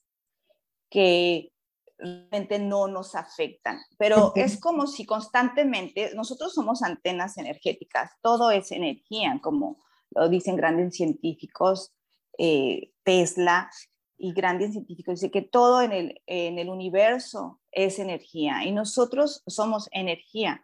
que 0.90 1.52
realmente 1.98 2.58
no 2.58 2.88
nos 2.88 3.14
afectan, 3.14 3.78
pero 3.98 4.32
es 4.34 4.58
como 4.58 4.86
si 4.86 5.04
constantemente, 5.04 6.12
nosotros 6.14 6.54
somos 6.54 6.82
antenas 6.82 7.38
energéticas, 7.38 8.10
todo 8.22 8.50
es 8.50 8.72
energía, 8.72 9.38
como 9.42 9.78
lo 10.10 10.28
dicen 10.28 10.56
grandes 10.56 10.96
científicos, 10.96 11.92
eh, 12.38 12.92
Tesla 13.02 13.70
y 14.16 14.32
grandes 14.32 14.72
científicos, 14.72 15.20
dice 15.20 15.30
que 15.30 15.42
todo 15.42 15.82
en 15.82 15.92
el, 15.92 16.22
en 16.26 16.58
el 16.58 16.68
universo 16.68 17.60
es 17.70 17.98
energía 17.98 18.64
y 18.64 18.72
nosotros 18.72 19.42
somos 19.46 19.88
energía 19.92 20.62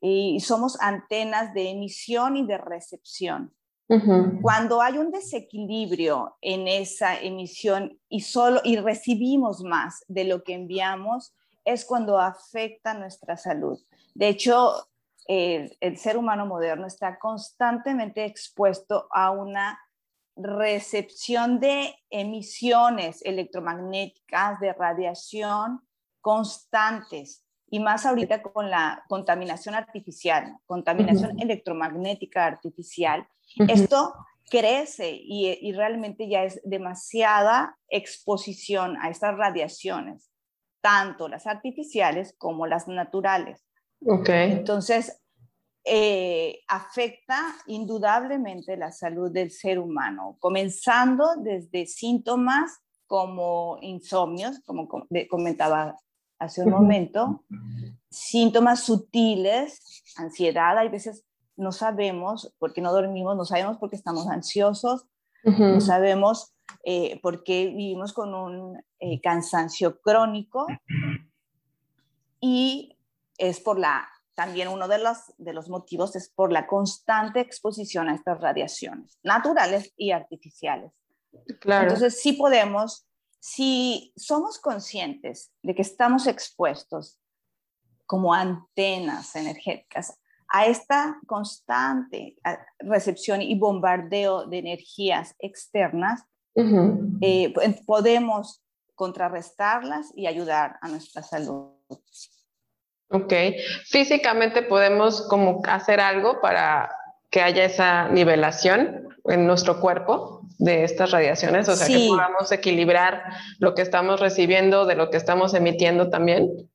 y 0.00 0.40
somos 0.40 0.80
antenas 0.80 1.54
de 1.54 1.70
emisión 1.70 2.36
y 2.36 2.46
de 2.46 2.58
recepción. 2.58 3.54
Cuando 4.42 4.82
hay 4.82 4.98
un 4.98 5.10
desequilibrio 5.10 6.36
en 6.42 6.68
esa 6.68 7.18
emisión 7.18 7.98
y 8.08 8.20
solo 8.20 8.60
y 8.62 8.76
recibimos 8.76 9.62
más 9.62 10.04
de 10.08 10.24
lo 10.24 10.44
que 10.44 10.54
enviamos, 10.54 11.34
es 11.64 11.86
cuando 11.86 12.18
afecta 12.18 12.92
nuestra 12.92 13.38
salud. 13.38 13.78
De 14.14 14.28
hecho, 14.28 14.88
el, 15.26 15.74
el 15.80 15.96
ser 15.96 16.18
humano 16.18 16.44
moderno 16.44 16.86
está 16.86 17.18
constantemente 17.18 18.24
expuesto 18.26 19.08
a 19.10 19.30
una 19.30 19.78
recepción 20.36 21.58
de 21.58 21.94
emisiones 22.10 23.22
electromagnéticas, 23.24 24.60
de 24.60 24.72
radiación 24.72 25.80
constantes 26.20 27.42
y 27.70 27.80
más 27.80 28.06
ahorita 28.06 28.42
con 28.42 28.70
la 28.70 29.04
contaminación 29.08 29.74
artificial, 29.74 30.56
contaminación 30.66 31.40
electromagnética 31.40 32.46
artificial, 32.46 33.26
esto 33.56 34.14
crece 34.50 35.18
y, 35.20 35.72
realmente 35.72 36.28
ya 36.28 36.44
es 36.44 36.60
demasiada 36.64 37.76
exposición 37.88 38.96
a 39.00 39.10
estas 39.10 39.36
radiaciones, 39.36 40.30
tanto 40.80 41.28
las 41.28 41.46
artificiales 41.46 42.34
como 42.38 42.66
las 42.66 42.88
naturales. 42.88 43.64
Okay. 44.04 44.52
Entonces, 44.52 45.20
eh, 45.84 46.60
afecta 46.68 47.54
indudablemente 47.66 48.76
la 48.76 48.92
salud 48.92 49.30
del 49.30 49.50
ser 49.50 49.78
humano, 49.78 50.36
comenzando 50.38 51.36
desde 51.36 51.86
síntomas 51.86 52.80
como 53.06 53.78
insomnios, 53.80 54.60
como 54.66 54.86
comentaba 55.30 55.96
hace 56.38 56.62
un 56.62 56.70
momento, 56.70 57.44
síntomas 58.10 58.84
sutiles, 58.84 60.04
ansiedad, 60.16 60.78
hay 60.78 60.88
veces 60.88 61.24
no 61.58 61.72
sabemos 61.72 62.54
por 62.58 62.72
qué 62.72 62.80
no 62.80 62.92
dormimos, 62.92 63.36
no 63.36 63.44
sabemos 63.44 63.78
por 63.78 63.90
qué 63.90 63.96
estamos 63.96 64.28
ansiosos, 64.28 65.06
no 65.44 65.80
sabemos 65.80 66.54
eh, 66.84 67.20
por 67.20 67.42
qué 67.42 67.66
vivimos 67.66 68.12
con 68.12 68.34
un 68.34 68.82
eh, 68.98 69.20
cansancio 69.20 70.00
crónico 70.00 70.66
y 72.40 72.96
es 73.38 73.60
por 73.60 73.78
la, 73.78 74.08
también 74.34 74.68
uno 74.68 74.88
de 74.88 74.98
los, 74.98 75.18
de 75.38 75.52
los 75.52 75.68
motivos 75.68 76.16
es 76.16 76.28
por 76.28 76.52
la 76.52 76.66
constante 76.66 77.40
exposición 77.40 78.08
a 78.08 78.14
estas 78.14 78.40
radiaciones, 78.40 79.18
naturales 79.22 79.92
y 79.96 80.12
artificiales. 80.12 80.92
Claro. 81.60 81.84
Entonces 81.84 82.20
sí 82.20 82.34
podemos 82.34 83.06
si 83.40 84.12
somos 84.16 84.58
conscientes 84.58 85.52
de 85.62 85.74
que 85.74 85.82
estamos 85.82 86.26
expuestos 86.26 87.18
como 88.06 88.34
antenas 88.34 89.36
energéticas 89.36 90.18
a 90.50 90.66
esta 90.66 91.18
constante 91.26 92.36
recepción 92.80 93.42
y 93.42 93.58
bombardeo 93.58 94.46
de 94.46 94.58
energías 94.58 95.34
externas, 95.38 96.24
eh, 97.20 97.54
podemos 97.86 98.62
contrarrestarlas 98.94 100.12
y 100.16 100.26
ayudar 100.26 100.76
a 100.80 100.88
nuestra 100.88 101.22
salud. 101.22 101.72
Ok, 103.10 103.32
físicamente 103.86 104.62
podemos 104.62 105.22
como 105.28 105.62
hacer 105.66 106.00
algo 106.00 106.40
para 106.40 106.90
que 107.30 107.40
haya 107.40 107.64
esa 107.64 108.08
nivelación 108.08 109.08
en 109.24 109.46
nuestro 109.46 109.80
cuerpo 109.80 110.42
de 110.58 110.84
estas 110.84 111.10
radiaciones, 111.10 111.68
o 111.68 111.76
sea, 111.76 111.86
que 111.86 112.06
podamos 112.08 112.50
equilibrar 112.50 113.22
lo 113.58 113.74
que 113.74 113.82
estamos 113.82 114.18
recibiendo 114.18 114.86
de 114.86 114.96
lo 114.96 115.10
que 115.10 115.16
estamos 115.16 115.54
emitiendo 115.54 116.10
también. 116.10 116.67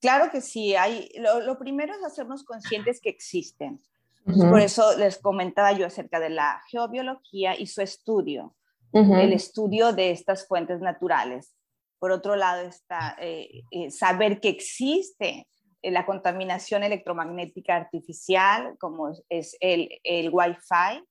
Claro 0.00 0.30
que 0.30 0.40
sí, 0.40 0.76
hay, 0.76 1.10
lo, 1.16 1.58
primero 1.58 1.92
es 1.94 2.04
hacernos 2.04 2.44
conscientes 2.44 3.00
que 3.00 3.10
existen. 3.10 3.80
Por 4.24 4.60
eso 4.60 4.96
les 4.98 5.18
comentaba 5.18 5.72
yo 5.72 5.86
acerca 5.86 6.20
de 6.20 6.28
la 6.28 6.60
geobiología 6.70 7.58
y 7.58 7.66
su 7.66 7.80
estudio, 7.80 8.54
el 8.92 9.32
estudio 9.32 9.94
de 9.94 10.10
estas 10.10 10.46
fuentes 10.46 10.80
naturales. 10.80 11.54
Por 11.98 12.12
otro 12.12 12.36
lado 12.36 12.68
está 12.68 13.16
eh, 13.20 13.62
eh, 13.70 13.90
saber 13.90 14.38
que 14.38 14.50
existe 14.50 15.48
eh, 15.80 15.90
la 15.90 16.04
contaminación 16.04 16.84
electromagnética 16.84 17.74
artificial, 17.76 18.76
como 18.78 19.10
es 19.30 19.56
el, 19.60 19.88
el 20.04 20.30
Wi-Fi, 20.30 21.02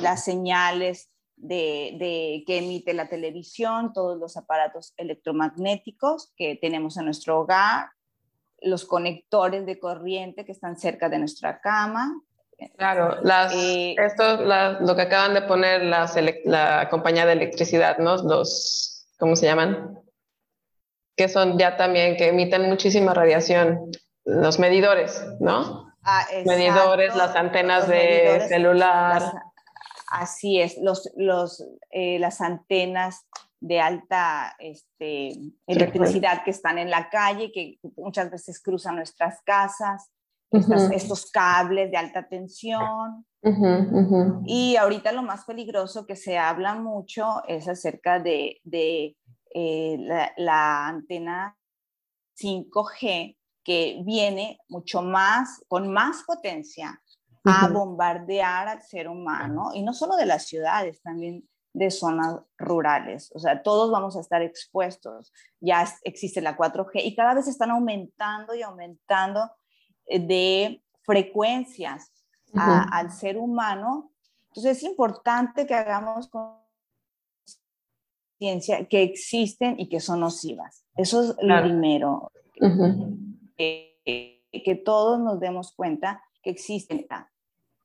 las 0.00 0.24
señales 0.24 1.10
de, 1.36 2.42
que 2.46 2.58
emite 2.58 2.94
la 2.94 3.08
televisión, 3.08 3.92
todos 3.92 4.18
los 4.18 4.36
aparatos 4.36 4.94
electromagnéticos 4.96 6.32
que 6.36 6.56
tenemos 6.56 6.96
en 6.96 7.04
nuestro 7.04 7.40
hogar, 7.40 7.90
los 8.60 8.84
conectores 8.84 9.66
de 9.66 9.78
corriente 9.78 10.44
que 10.44 10.52
están 10.52 10.76
cerca 10.76 11.08
de 11.08 11.18
nuestra 11.18 11.60
cama. 11.60 12.20
Claro, 12.78 13.20
las, 13.22 13.52
eh, 13.54 13.94
esto 13.98 14.38
lo 14.80 14.96
que 14.96 15.02
acaban 15.02 15.34
de 15.34 15.42
poner 15.42 15.82
las, 15.82 16.16
la 16.44 16.88
compañía 16.88 17.26
de 17.26 17.32
electricidad, 17.32 17.98
¿no? 17.98 18.16
Los, 18.16 19.06
¿cómo 19.18 19.36
se 19.36 19.44
llaman? 19.44 20.00
Que 21.14 21.28
son 21.28 21.58
ya 21.58 21.76
también, 21.76 22.16
que 22.16 22.28
emiten 22.28 22.62
muchísima 22.62 23.12
radiación, 23.12 23.90
los 24.24 24.58
medidores, 24.58 25.22
¿no? 25.38 25.92
Ah, 26.02 26.24
medidores, 26.46 27.14
las 27.14 27.36
antenas 27.36 27.88
de 27.88 28.46
celular. 28.48 29.22
Así 30.20 30.60
es, 30.60 30.78
los, 30.78 31.10
los, 31.16 31.64
eh, 31.90 32.18
las 32.18 32.40
antenas 32.40 33.26
de 33.60 33.80
alta 33.80 34.54
este, 34.58 35.32
electricidad 35.66 36.44
que 36.44 36.50
están 36.50 36.78
en 36.78 36.90
la 36.90 37.08
calle, 37.08 37.52
que 37.52 37.78
muchas 37.96 38.30
veces 38.30 38.62
cruzan 38.62 38.96
nuestras 38.96 39.40
casas, 39.42 40.10
estos 40.50 41.30
cables 41.30 41.90
de 41.90 41.96
alta 41.96 42.28
tensión. 42.28 43.26
Y 44.46 44.76
ahorita 44.76 45.12
lo 45.12 45.22
más 45.22 45.44
peligroso 45.44 46.06
que 46.06 46.16
se 46.16 46.38
habla 46.38 46.74
mucho 46.74 47.44
es 47.46 47.68
acerca 47.68 48.18
de, 48.18 48.60
de 48.64 49.16
eh, 49.54 49.96
la, 50.00 50.32
la, 50.36 50.88
antena 50.88 51.56
5G, 52.40 53.36
que 53.64 54.02
viene 54.04 54.58
mucho 54.68 55.02
más, 55.02 55.62
con 55.68 55.92
más 55.92 56.22
potencia 56.24 57.00
a 57.46 57.68
bombardear 57.68 58.68
al 58.68 58.82
ser 58.82 59.08
humano, 59.08 59.70
y 59.74 59.82
no 59.82 59.92
solo 59.92 60.16
de 60.16 60.26
las 60.26 60.46
ciudades, 60.46 61.00
también 61.02 61.48
de 61.76 61.90
zonas 61.90 62.40
rurales. 62.56 63.30
O 63.34 63.38
sea, 63.38 63.62
todos 63.62 63.90
vamos 63.90 64.16
a 64.16 64.20
estar 64.20 64.40
expuestos. 64.40 65.30
Ya 65.60 65.86
existe 66.04 66.40
la 66.40 66.56
4G 66.56 67.02
y 67.04 67.14
cada 67.14 67.34
vez 67.34 67.48
están 67.48 67.70
aumentando 67.70 68.54
y 68.54 68.62
aumentando 68.62 69.50
eh, 70.06 70.18
de 70.18 70.82
frecuencias 71.02 72.12
al 72.54 73.12
ser 73.12 73.36
humano. 73.36 74.12
Entonces 74.48 74.78
es 74.78 74.84
importante 74.84 75.66
que 75.66 75.74
hagamos 75.74 76.30
conciencia 78.38 78.86
que 78.88 79.02
existen 79.02 79.78
y 79.78 79.90
que 79.90 80.00
son 80.00 80.20
nocivas. 80.20 80.86
Eso 80.96 81.22
es 81.22 81.36
lo 81.42 81.62
primero 81.62 82.32
que 83.56 84.82
todos 84.82 85.20
nos 85.20 85.40
demos 85.40 85.72
cuenta 85.72 86.22
que 86.42 86.48
existen. 86.50 87.06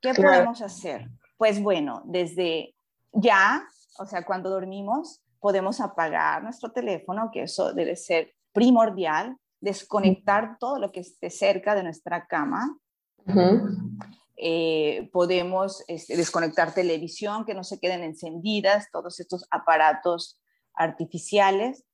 ¿Qué 0.02 0.14
podemos 0.14 0.62
hacer? 0.62 1.10
Pues 1.38 1.62
bueno, 1.62 2.02
desde 2.06 2.76
ya, 3.14 3.64
o 4.00 4.06
sea, 4.06 4.26
cuando 4.26 4.50
dormimos, 4.50 5.22
podemos 5.40 5.80
apagar 5.80 6.44
nuestro 6.44 6.72
teléfono, 6.72 7.30
que 7.32 7.44
eso 7.44 7.74
debe 7.74 7.96
ser 7.96 8.34
primordial, 8.54 9.38
desconectar 9.60 10.58
todo 10.60 10.80
lo 10.80 10.92
que 10.92 11.02
esté 11.02 11.30
cerca 11.30 11.76
de 11.76 11.84
nuestra 11.84 12.28
cama. 12.28 12.78
Eh, 14.38 15.10
podemos 15.14 15.84
este, 15.88 16.18
desconectar 16.18 16.74
televisión, 16.74 17.46
que 17.46 17.54
no 17.54 17.64
se 17.64 17.80
queden 17.80 18.04
encendidas, 18.04 18.90
todos 18.92 19.20
estos 19.20 19.46
aparatos 19.52 20.40
artificiales. 20.74 21.86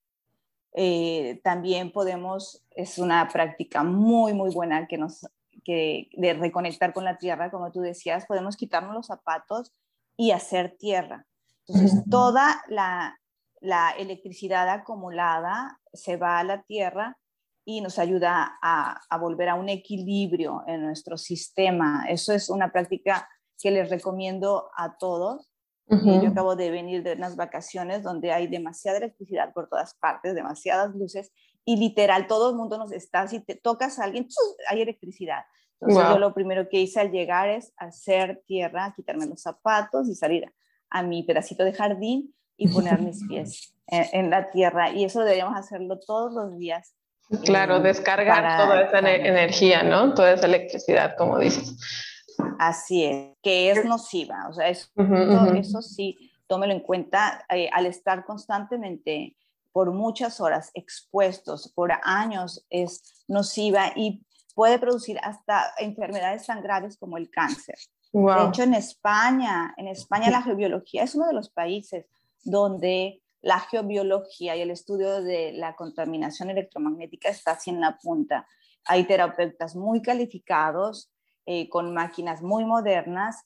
Eh, 0.73 1.41
también 1.43 1.91
podemos, 1.91 2.65
es 2.71 2.97
una 2.99 3.27
práctica 3.27 3.83
muy, 3.83 4.33
muy 4.33 4.53
buena 4.53 4.87
que 4.87 4.97
nos, 4.97 5.25
que, 5.67 6.07
de 6.13 6.33
reconectar 6.33 6.93
con 6.93 7.03
la 7.03 7.17
tierra, 7.17 7.51
como 7.51 7.73
tú 7.73 7.81
decías, 7.81 8.25
podemos 8.25 8.55
quitarnos 8.55 8.95
los 8.95 9.07
zapatos 9.07 9.73
y 10.15 10.31
hacer 10.31 10.77
tierra. 10.79 11.27
Entonces, 11.67 12.05
toda 12.09 12.63
la, 12.69 13.19
la 13.59 13.91
electricidad 13.91 14.69
acumulada 14.69 15.81
se 15.91 16.15
va 16.15 16.39
a 16.39 16.45
la 16.45 16.63
tierra 16.63 17.17
y 17.65 17.81
nos 17.81 17.99
ayuda 17.99 18.57
a, 18.61 19.17
volver 19.19 19.49
a 19.49 19.55
un 19.55 19.67
equilibrio 19.67 20.63
en 20.67 20.83
nuestro 20.83 21.17
sistema. 21.17 22.05
Eso 22.07 22.31
es 22.31 22.49
una 22.49 22.71
práctica 22.71 23.27
que 23.61 23.69
les 23.69 23.89
recomiendo 23.89 24.69
a 24.77 24.97
todos. 24.97 25.51
Yo 25.89 26.29
acabo 26.29 26.55
de 26.55 26.71
venir 26.71 27.03
de 27.03 27.13
unas 27.13 27.35
vacaciones 27.35 28.03
donde 28.03 28.31
hay 28.31 28.47
demasiada 28.47 28.99
electricidad 28.99 29.51
por 29.53 29.67
todas 29.67 29.95
partes, 29.95 30.33
demasiadas 30.33 30.95
luces 30.95 31.33
y 31.67 31.75
literal 31.75 32.27
todo 32.27 32.51
el 32.51 32.55
mundo 32.55 32.77
nos 32.77 32.93
está, 32.93 33.27
si 33.27 33.41
te 33.41 33.53
tocas 33.53 33.99
a 33.99 34.05
alguien, 34.05 34.25
hay 34.69 34.81
electricidad. 34.81 35.43
Entonces 35.81 36.09
yo 36.09 36.17
lo 36.17 36.33
primero 36.33 36.69
que 36.69 36.79
hice 36.79 37.01
al 37.01 37.11
llegar 37.11 37.49
es 37.49 37.73
hacer 37.75 38.41
tierra, 38.47 38.93
quitarme 38.95 39.25
los 39.25 39.41
zapatos 39.41 40.07
y 40.07 40.15
salir 40.15 40.49
a 40.89 41.03
mi 41.03 41.23
pedacito 41.23 41.65
de 41.65 41.73
jardín 41.73 42.33
y 42.55 42.69
poner 42.69 43.01
mis 43.01 43.21
pies 43.27 43.75
en, 43.87 44.05
en 44.13 44.29
la 44.29 44.49
tierra. 44.49 44.91
Y 44.91 45.03
eso 45.03 45.19
deberíamos 45.19 45.57
hacerlo 45.57 45.99
todos 45.99 46.31
los 46.31 46.57
días 46.57 46.95
Claro, 47.43 47.81
descargar 47.81 48.57
toda 48.57 48.83
esa 48.83 48.99
energía, 48.99 49.83
¿no? 49.83 50.13
Toda 50.13 50.31
esa 50.31 50.45
electricidad, 50.45 51.17
como 51.17 51.37
dices. 51.37 51.77
Así 52.57 53.03
es, 53.03 53.35
que 53.43 53.71
es 53.71 53.83
nociva, 53.83 54.47
o 54.49 54.53
sea, 54.53 54.69
eso, 54.69 54.87
eso 55.57 55.81
sí, 55.81 56.31
tómelo 56.47 56.71
en 56.71 56.79
cuenta 56.79 57.43
eh, 57.49 57.69
al 57.73 57.85
estar 57.87 58.23
constantemente 58.23 59.35
por 59.71 59.91
muchas 59.91 60.39
horas 60.41 60.71
expuestos, 60.73 61.71
por 61.73 61.91
años, 62.03 62.65
es 62.69 63.25
nociva 63.27 63.91
y 63.95 64.25
puede 64.55 64.79
producir 64.79 65.19
hasta 65.21 65.71
enfermedades 65.77 66.47
tan 66.47 66.63
graves 66.63 66.97
como 66.97 67.17
el 67.17 67.29
cáncer. 67.29 67.75
De 68.11 68.47
hecho, 68.47 68.63
en 68.63 68.73
España, 68.73 69.73
en 69.77 69.87
España 69.87 70.31
la 70.31 70.41
geobiología 70.41 71.03
es 71.03 71.13
uno 71.13 71.27
de 71.27 71.33
los 71.33 71.49
países 71.49 72.07
donde 72.43 73.21
la 73.41 73.59
geobiología 73.59 74.55
y 74.55 74.61
el 74.61 74.71
estudio 74.71 75.21
de 75.21 75.53
la 75.53 75.75
contaminación 75.75 76.49
electromagnética 76.49 77.29
está 77.29 77.51
así 77.51 77.69
en 77.69 77.81
la 77.81 77.97
punta. 77.97 78.47
Hay 78.85 79.03
terapeutas 79.05 79.75
muy 79.75 80.01
calificados, 80.01 81.11
eh, 81.45 81.69
con 81.69 81.93
máquinas 81.93 82.41
muy 82.41 82.65
modernas, 82.65 83.45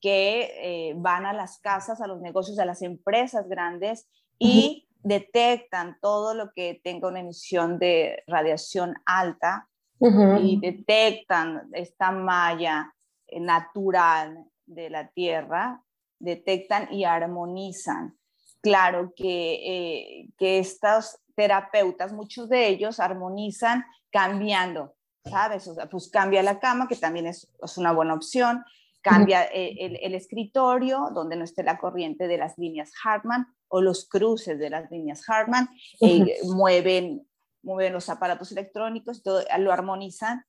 que 0.00 0.50
eh, 0.62 0.94
van 0.96 1.26
a 1.26 1.32
las 1.32 1.58
casas, 1.58 2.00
a 2.00 2.06
los 2.06 2.20
negocios, 2.20 2.58
a 2.58 2.64
las 2.64 2.82
empresas 2.82 3.48
grandes 3.48 4.08
y 4.38 4.88
detectan 5.02 5.98
todo 6.00 6.34
lo 6.34 6.52
que 6.52 6.80
tenga 6.82 7.08
una 7.08 7.20
emisión 7.20 7.78
de 7.78 8.22
radiación 8.26 8.94
alta 9.06 9.68
y 10.40 10.58
detectan 10.58 11.68
esta 11.74 12.10
malla 12.10 12.94
eh, 13.26 13.38
natural 13.38 14.46
de 14.64 14.88
la 14.88 15.08
Tierra, 15.08 15.82
detectan 16.18 16.90
y 16.90 17.04
armonizan. 17.04 18.16
Claro 18.62 19.12
que, 19.14 19.54
eh, 19.54 20.28
que 20.38 20.58
estos 20.58 21.18
terapeutas, 21.34 22.14
muchos 22.14 22.48
de 22.48 22.68
ellos 22.68 22.98
armonizan 22.98 23.84
cambiando, 24.10 24.94
¿sabes? 25.24 25.68
O 25.68 25.74
sea, 25.74 25.86
pues 25.86 26.08
cambia 26.08 26.42
la 26.42 26.58
cama, 26.58 26.88
que 26.88 26.96
también 26.96 27.26
es, 27.26 27.50
una 27.76 27.92
buena 27.92 28.14
opción, 28.14 28.64
cambia 29.02 29.44
eh, 29.52 29.98
el, 30.02 30.14
escritorio, 30.14 31.10
donde 31.14 31.36
no 31.36 31.44
esté 31.44 31.62
la 31.62 31.78
corriente 31.78 32.26
de 32.26 32.38
las 32.38 32.56
líneas 32.56 32.92
Hartman 33.04 33.46
o 33.70 33.80
los 33.80 34.08
cruces 34.08 34.58
de 34.58 34.68
las 34.68 34.90
líneas 34.90 35.22
Hartman, 35.28 35.68
eh, 36.00 36.38
mueven, 36.44 37.26
mueven 37.62 37.92
los 37.92 38.08
aparatos 38.08 38.52
electrónicos, 38.52 39.22
todo, 39.22 39.42
lo 39.58 39.72
armonizan 39.72 40.44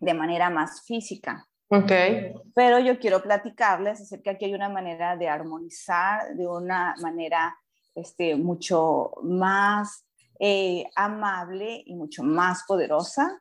de 0.00 0.14
manera 0.14 0.50
más 0.50 0.82
física. 0.82 1.48
Okay. 1.68 2.34
Pero 2.54 2.80
yo 2.80 2.98
quiero 2.98 3.22
platicarles 3.22 4.00
acerca 4.00 4.32
de 4.32 4.38
que 4.38 4.46
hay 4.46 4.54
una 4.54 4.68
manera 4.68 5.16
de 5.16 5.28
armonizar 5.28 6.34
de 6.34 6.46
una 6.46 6.94
manera 7.00 7.56
este, 7.94 8.36
mucho 8.36 9.12
más 9.22 10.04
eh, 10.38 10.84
amable 10.96 11.82
y 11.86 11.94
mucho 11.94 12.24
más 12.24 12.64
poderosa, 12.66 13.40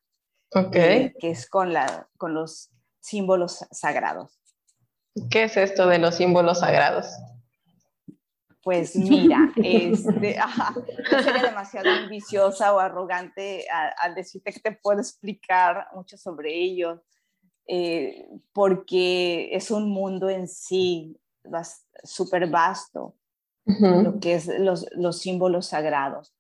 okay. 0.54 1.06
Eh, 1.06 1.16
que 1.20 1.32
es 1.32 1.50
con, 1.50 1.74
la, 1.74 2.08
con 2.18 2.34
los 2.34 2.70
símbolos 3.00 3.66
sagrados. 3.72 4.40
¿Qué 5.30 5.44
es 5.44 5.58
esto 5.58 5.88
de 5.88 5.98
los 5.98 6.16
símbolos 6.16 6.60
sagrados? 6.60 7.08
Pues 8.64 8.96
mira, 8.96 9.52
este, 9.56 10.38
sería 11.24 11.44
demasiado 11.44 11.90
ambiciosa 11.90 12.74
o 12.74 12.80
arrogante 12.80 13.66
al 13.98 14.14
decirte 14.14 14.54
que 14.54 14.60
te 14.60 14.72
puedo 14.72 15.00
explicar 15.00 15.88
mucho 15.96 16.18
sobre 16.18 16.54
ellos 16.56 17.00
eh, 17.68 18.28
porque 18.54 19.56
es 19.56 19.72
un 19.72 19.90
mundo 19.90 20.30
en 20.30 20.48
sí 20.48 21.18
súper 22.04 22.50
vasto, 22.50 23.16
lo 23.66 24.20
que 24.20 24.34
es 24.34 24.48
los, 24.60 24.88
los, 24.94 25.20
símbolos 25.20 25.68
sagrados. 25.68 26.36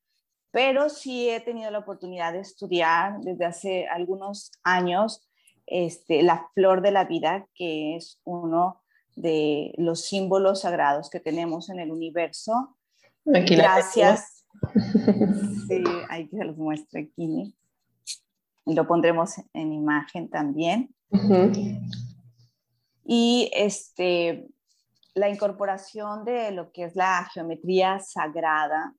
Pero 0.52 0.90
sí 0.90 1.30
he 1.30 1.40
tenido 1.40 1.72
la 1.72 1.80
oportunidad 1.80 2.34
de 2.34 2.40
estudiar 2.40 3.22
desde 3.22 3.46
hace 3.46 3.88
algunos 3.88 4.52
años 4.64 5.26
este, 5.68 6.24
la 6.24 6.50
flor 6.54 6.82
de 6.82 6.92
la 6.92 7.06
vida, 7.06 7.48
que 7.56 7.96
es 7.96 8.20
uno 8.26 8.81
de 9.16 9.74
los 9.78 10.06
símbolos 10.06 10.62
sagrados 10.62 11.10
que 11.10 11.20
tenemos 11.20 11.70
en 11.70 11.80
el 11.80 11.92
universo. 11.92 12.78
Aquí 13.34 13.56
Gracias. 13.56 14.46
Sí, 15.68 15.84
ahí 16.10 16.28
que 16.28 16.38
se 16.38 16.46
los 16.46 16.58
muestre 16.58 17.12
aquí. 17.12 17.56
Lo 18.66 18.88
pondremos 18.88 19.36
en 19.54 19.74
imagen 19.74 20.30
también. 20.30 20.94
Y 23.04 23.50
este, 23.54 24.48
la 25.14 25.30
incorporación 25.30 26.24
de 26.24 26.52
lo 26.52 26.72
que 26.72 26.86
es 26.86 26.96
la 26.96 27.28
geometría 27.34 28.00
sagrada 28.00 28.96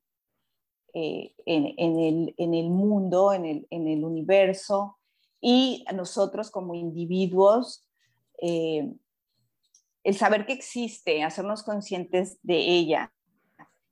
eh, 0.93 1.33
en, 1.45 2.53
el, 2.53 2.69
mundo, 2.69 3.33
en 3.33 3.65
el, 3.71 4.05
universo, 4.05 4.97
y 5.41 5.83
nosotros 5.93 6.51
como 6.51 6.75
individuos, 6.75 7.87
eh, 8.39 8.93
el 10.03 10.15
saber 10.15 10.45
que 10.45 10.53
existe, 10.53 11.23
hacernos 11.23 11.63
conscientes 11.63 12.37
de 12.41 12.57
ella 12.57 13.13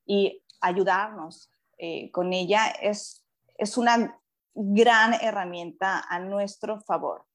y 0.05 0.43
ayudarnos 0.59 1.49
eh, 1.77 2.11
con 2.11 2.33
ella 2.33 2.67
es, 2.81 3.23
es 3.57 3.77
una 3.77 4.19
gran 4.53 5.13
herramienta 5.13 6.03
a 6.09 6.19
nuestro 6.19 6.81
favor. 6.81 7.25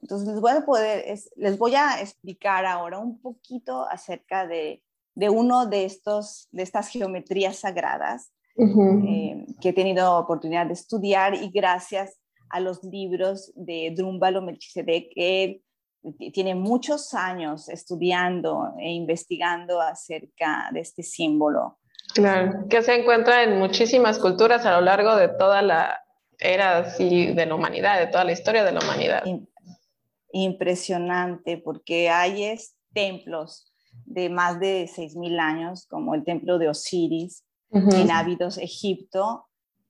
Entonces 0.00 0.28
les 0.28 0.40
voy 0.40 0.52
a 0.52 0.64
poder, 0.64 1.18
les 1.36 1.58
voy 1.58 1.74
a 1.74 2.00
explicar 2.00 2.64
ahora 2.64 2.98
un 2.98 3.20
poquito 3.20 3.86
acerca 3.88 4.46
de, 4.46 4.82
de 5.14 5.28
uno 5.28 5.66
de 5.66 5.84
estos, 5.84 6.48
de 6.52 6.62
estas 6.62 6.88
geometrías 6.88 7.56
sagradas 7.56 8.32
eh, 8.56 9.46
que 9.60 9.70
he 9.70 9.72
tenido 9.72 10.18
oportunidad 10.18 10.66
de 10.66 10.74
estudiar 10.74 11.34
y 11.34 11.50
gracias 11.50 12.18
a 12.48 12.60
los 12.60 12.82
libros 12.84 13.52
de 13.54 13.92
Drúmbalo 13.96 14.42
Melchizedek, 14.42 15.12
él 15.16 15.62
tiene 16.32 16.54
muchos 16.54 17.14
años 17.14 17.68
estudiando 17.68 18.74
e 18.78 18.90
investigando 18.90 19.80
acerca 19.80 20.70
de 20.72 20.80
este 20.80 21.02
símbolo. 21.02 21.78
Claro, 22.14 22.66
que 22.68 22.82
se 22.82 22.94
encuentra 22.94 23.44
en 23.44 23.58
muchísimas 23.58 24.18
culturas 24.18 24.66
a 24.66 24.72
lo 24.72 24.80
largo 24.80 25.14
de 25.16 25.28
toda 25.28 25.62
la 25.62 26.00
era 26.38 26.78
así 26.78 27.32
de 27.34 27.46
la 27.46 27.54
humanidad, 27.54 28.00
de 28.00 28.06
toda 28.06 28.24
la 28.24 28.32
historia 28.32 28.64
de 28.64 28.72
la 28.72 28.80
humanidad 28.80 29.22
impresionante 30.32 31.58
porque 31.58 32.08
hay 32.08 32.56
templos 32.92 33.72
de 34.04 34.28
más 34.28 34.60
de 34.60 34.88
6.000 34.88 35.40
años, 35.40 35.86
como 35.88 36.14
el 36.14 36.24
templo 36.24 36.58
de 36.58 36.68
Osiris 36.68 37.44
en 37.72 38.10
Ávidos, 38.10 38.58
Egipto, 38.58 39.46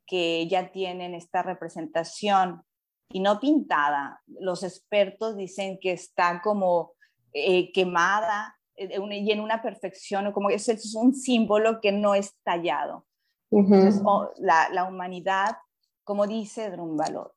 que 0.07 0.47
ya 0.49 0.71
tienen 0.71 1.15
esta 1.15 1.43
representación 1.43 2.63
y 3.11 3.21
no 3.21 3.41
pintada. 3.41 4.23
Los 4.27 4.63
expertos 4.63 5.37
dicen 5.37 5.79
que 5.81 5.93
está 5.93 6.41
como 6.43 6.93
eh, 7.33 7.73
quemada 7.73 8.57
eh, 8.77 8.99
y 9.11 9.31
en 9.31 9.41
una 9.41 9.61
perfección, 9.63 10.33
como 10.33 10.51
es, 10.51 10.69
es 10.69 10.95
un 10.95 11.15
símbolo 11.15 11.81
que 11.81 11.93
no 11.93 12.15
es 12.15 12.35
tallado. 12.43 13.07
la, 13.51 14.69
la, 14.71 14.85
humanidad, 14.85 15.57
como 16.05 16.27
dice 16.27 16.71
Drúmbalo, 16.71 17.35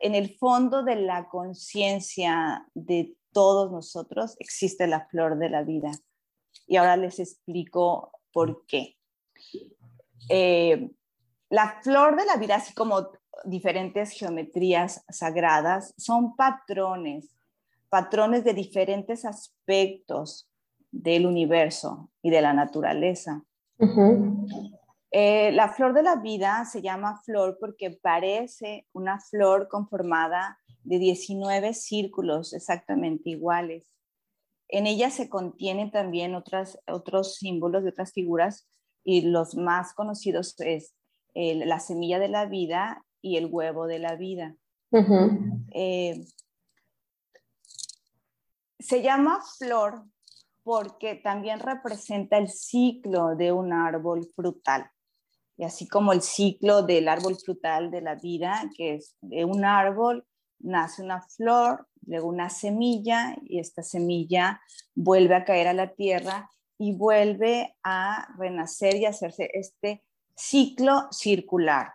en 0.00 0.14
el 0.14 0.36
fondo 0.38 0.82
de 0.82 0.96
la 0.96 1.28
conciencia 1.28 2.66
de 2.74 3.16
todos 3.32 3.70
nosotros 3.72 4.36
existe 4.38 4.86
la 4.86 5.06
flor 5.06 5.38
de 5.38 5.48
la 5.48 5.62
vida. 5.62 5.90
Y 6.66 6.76
ahora 6.76 6.96
les 6.96 7.18
explico 7.18 8.12
por 8.32 8.64
qué. 8.66 8.96
Eh, 10.28 10.90
la 11.50 11.80
flor 11.82 12.16
de 12.16 12.24
la 12.24 12.36
vida, 12.36 12.56
así 12.56 12.72
como 12.74 13.10
diferentes 13.44 14.10
geometrías 14.12 15.04
sagradas, 15.08 15.94
son 15.96 16.36
patrones, 16.36 17.34
patrones 17.88 18.44
de 18.44 18.54
diferentes 18.54 19.24
aspectos 19.24 20.48
del 20.90 21.26
universo 21.26 22.10
y 22.22 22.30
de 22.30 22.42
la 22.42 22.52
naturaleza. 22.52 23.42
Eh, 25.10 25.52
la 25.52 25.68
flor 25.68 25.92
de 25.92 26.02
la 26.02 26.16
vida 26.16 26.64
se 26.64 26.82
llama 26.82 27.20
flor 27.24 27.58
porque 27.60 27.90
parece 27.90 28.86
una 28.92 29.18
flor 29.20 29.68
conformada 29.68 30.58
de 30.84 30.98
19 30.98 31.74
círculos 31.74 32.52
exactamente 32.52 33.30
iguales. 33.30 33.86
En 34.68 34.86
ella 34.86 35.10
se 35.10 35.28
contienen 35.28 35.90
también 35.90 36.34
otras, 36.34 36.78
otros 36.86 37.36
símbolos 37.36 37.82
de 37.82 37.90
otras 37.90 38.12
figuras 38.12 38.68
y 39.04 39.22
los 39.22 39.54
más 39.54 39.92
conocidos 39.92 40.54
es 40.60 40.94
la 41.34 41.80
semilla 41.80 42.18
de 42.18 42.28
la 42.28 42.46
vida 42.46 43.04
y 43.22 43.36
el 43.36 43.46
huevo 43.46 43.86
de 43.86 43.98
la 43.98 44.16
vida. 44.16 44.56
Eh, 45.72 46.26
se 48.78 49.00
llama 49.00 49.40
flor 49.58 50.04
porque 50.62 51.14
también 51.14 51.60
representa 51.60 52.36
el 52.36 52.48
ciclo 52.48 53.34
de 53.36 53.52
un 53.52 53.72
árbol 53.72 54.28
frutal. 54.36 54.90
Y 55.56 55.64
así 55.64 55.88
como 55.88 56.12
el 56.12 56.22
ciclo 56.22 56.82
del 56.82 57.08
árbol 57.08 57.36
frutal 57.36 57.90
de 57.90 58.00
la 58.00 58.16
vida, 58.16 58.70
que 58.76 58.96
es 58.96 59.16
de 59.20 59.44
un 59.44 59.64
árbol, 59.64 60.26
nace 60.58 61.02
una 61.02 61.20
flor, 61.20 61.88
luego 62.06 62.28
una 62.28 62.48
semilla, 62.50 63.36
y 63.44 63.58
esta 63.58 63.82
semilla 63.82 64.60
vuelve 64.94 65.34
a 65.34 65.44
caer 65.44 65.68
a 65.68 65.74
la 65.74 65.94
tierra 65.94 66.50
y 66.78 66.96
vuelve 66.96 67.76
a 67.82 68.28
renacer 68.38 68.96
y 68.96 69.06
hacerse 69.06 69.50
este 69.52 70.02
ciclo 70.34 71.08
circular. 71.12 71.92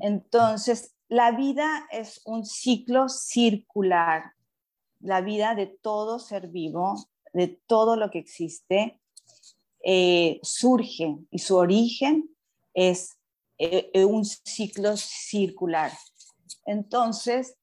Entonces, 0.00 0.94
la 1.08 1.32
vida 1.32 1.86
es 1.90 2.20
un 2.24 2.44
ciclo 2.44 3.08
circular. 3.08 4.32
La 5.00 5.20
vida 5.20 5.54
de 5.54 5.66
todo 5.66 6.18
ser 6.18 6.48
vivo, 6.48 6.94
de 7.32 7.48
todo 7.66 7.96
lo 7.96 8.10
que 8.10 8.18
existe, 8.18 9.00
eh, 9.84 10.38
surge 10.42 11.18
y 11.30 11.38
su 11.40 11.56
origen 11.56 12.30
es 12.72 13.18
eh, 13.58 13.90
eh, 13.92 14.04
un 14.04 14.24
ciclo 14.24 14.96
circular. 14.96 15.92
Entonces, 16.66 17.56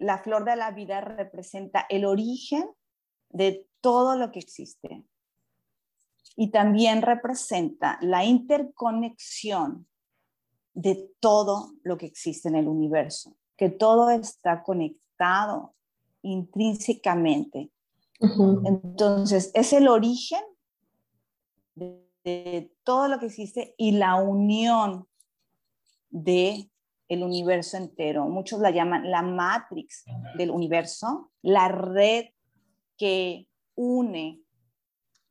la 0.00 0.18
flor 0.18 0.44
de 0.44 0.54
la 0.54 0.70
vida 0.70 1.00
representa 1.00 1.86
el 1.88 2.04
origen 2.04 2.68
de 3.30 3.66
todo 3.80 4.14
lo 4.18 4.30
que 4.30 4.40
existe 4.40 5.02
y 6.36 6.50
también 6.50 7.00
representa 7.00 7.98
la 8.02 8.26
interconexión 8.26 9.86
de 10.76 11.10
todo 11.20 11.72
lo 11.82 11.96
que 11.96 12.04
existe 12.04 12.48
en 12.48 12.54
el 12.54 12.68
universo, 12.68 13.34
que 13.56 13.70
todo 13.70 14.10
está 14.10 14.62
conectado 14.62 15.74
intrínsecamente. 16.20 17.72
Entonces, 18.64 19.50
es 19.54 19.72
el 19.72 19.88
origen 19.88 20.42
de, 21.74 22.70
todo 22.84 23.08
lo 23.08 23.18
que 23.18 23.26
existe 23.26 23.74
y 23.78 23.92
la 23.92 24.16
unión 24.16 25.08
de 26.10 26.70
el 27.08 27.22
universo 27.22 27.78
entero. 27.78 28.26
Muchos 28.26 28.60
la 28.60 28.70
llaman 28.70 29.10
la 29.10 29.22
matrix 29.22 30.04
del 30.36 30.50
universo, 30.50 31.30
la 31.40 31.68
red 31.68 32.26
que 32.98 33.48
une 33.76 34.42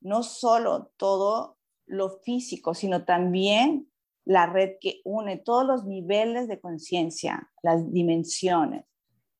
no 0.00 0.22
solo 0.24 0.90
todo 0.96 1.58
lo 1.86 2.18
físico, 2.20 2.74
sino 2.74 3.04
también 3.04 3.88
la 4.26 4.46
red 4.46 4.72
que 4.80 5.00
une 5.04 5.38
todos 5.38 5.64
los 5.64 5.84
niveles 5.84 6.48
de 6.48 6.60
conciencia, 6.60 7.48
las 7.62 7.90
dimensiones 7.92 8.84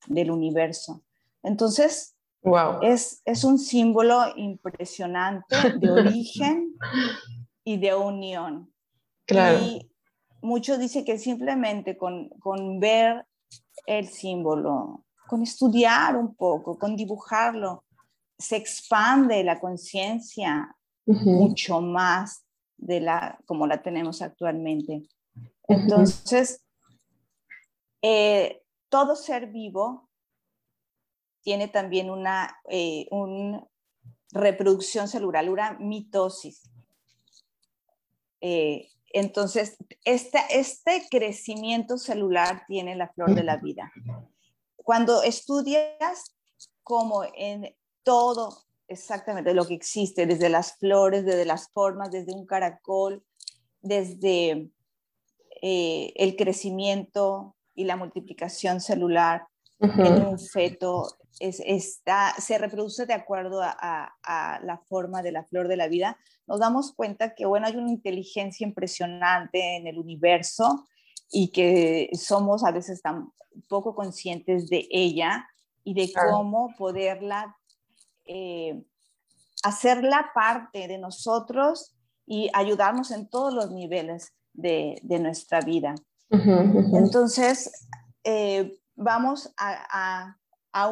del 0.07 0.31
universo. 0.31 1.03
Entonces, 1.42 2.16
wow. 2.42 2.81
es, 2.83 3.20
es 3.25 3.42
un 3.44 3.59
símbolo 3.59 4.20
impresionante 4.37 5.57
de 5.79 5.90
origen 5.90 6.77
y 7.64 7.77
de 7.79 7.94
unión. 7.94 8.72
Claro. 9.27 9.59
Y 9.59 9.90
muchos 10.40 10.79
dicen 10.79 11.05
que 11.05 11.18
simplemente 11.18 11.96
con, 11.96 12.29
con 12.38 12.79
ver 12.79 13.27
el 13.87 14.07
símbolo, 14.07 15.05
con 15.27 15.42
estudiar 15.42 16.16
un 16.16 16.37
poco, 16.37 16.79
con 16.79 16.94
dibujarlo, 16.94 17.85
se 18.38 18.57
expande 18.57 19.42
la 19.42 19.59
conciencia 19.59 20.72
mucho 21.07 21.81
más 21.81 22.46
de 22.77 23.01
la 23.01 23.39
como 23.47 23.67
la 23.67 23.83
tenemos 23.83 24.23
actualmente. 24.23 25.09
Entonces, 25.69 26.65
eh, 28.03 28.62
todo 28.89 29.17
ser 29.17 29.49
vivo 29.49 30.09
tiene 31.43 31.69
también 31.69 32.11
una, 32.11 32.59
eh, 32.69 33.09
reproducción 34.33 35.09
celular, 35.09 35.49
una 35.49 35.75
mitosis. 35.79 36.71
Eh, 38.41 38.89
entonces, 39.12 39.77
este, 40.05 40.41
este 40.51 41.07
crecimiento 41.11 41.99
celular 41.99 42.65
tiene 42.67 42.97
la 42.97 43.09
flor 43.09 43.35
de 43.35 43.45
la 43.45 43.57
vida. 43.57 43.93
Cuando 44.77 45.23
estudias 45.23 46.37
como 46.83 47.25
en 47.35 47.75
todo 48.03 48.67
exactamente 48.88 49.55
lo 49.55 49.66
que 49.66 49.75
existe, 49.75 50.27
desde 50.27 50.49
las 50.49 50.77
flores, 50.79 51.25
desde 51.25 51.44
las 51.44 51.70
formas, 51.70 52.11
desde 52.11 52.35
un 52.35 52.46
caracol, 52.46 53.25
desde 53.81 54.70
eh, 55.62 56.12
el 56.16 56.37
crecimiento 56.37 57.57
y 57.75 57.85
la 57.85 57.96
multiplicación 57.96 58.81
celular 58.81 59.46
en 59.79 60.27
un 60.27 60.38
feto, 60.38 61.07
está, 61.38 62.35
se 62.38 62.57
reproduce 62.57 63.05
de 63.05 63.12
acuerdo 63.12 63.61
a, 63.62 64.11
la 64.62 64.81
forma 64.88 65.22
de 65.22 65.33
la 65.33 65.44
flor 65.44 65.68
de 65.68 65.77
la 65.77 65.88
vida, 65.88 66.18
nos 66.46 66.61
damos 66.61 66.94
cuenta 66.94 67.35
que, 67.35 67.44
bueno, 67.44 67.66
hay 67.66 67.77
una 67.77 67.90
inteligencia 67.90 68.66
impresionante 68.66 69.77
en 69.77 69.87
el 69.87 69.99
universo 69.99 70.87
y 71.31 71.51
que 71.51 72.09
somos 72.14 72.64
a 72.64 72.70
veces 72.70 73.03
tan 73.03 73.33
poco 73.68 73.94
conscientes 73.94 74.68
de 74.68 74.87
ella 74.90 75.46
y 75.85 75.94
de 75.94 76.12
cómo 76.12 76.75
poderla 76.79 77.57
eh, 78.27 78.83
hacerla 79.62 80.31
parte 80.35 80.89
de 80.89 80.99
nosotros 80.99 81.97
y 82.27 82.51
ayudarnos 82.53 83.11
en 83.11 83.29
todos 83.29 83.55
los 83.55 83.71
niveles 83.71 84.33
de, 84.53 85.01
nuestra 85.21 85.61
vida. 85.61 85.95
Entonces, 86.31 87.89
eh, 88.25 88.79
vamos 88.95 89.53
a, 89.57 90.37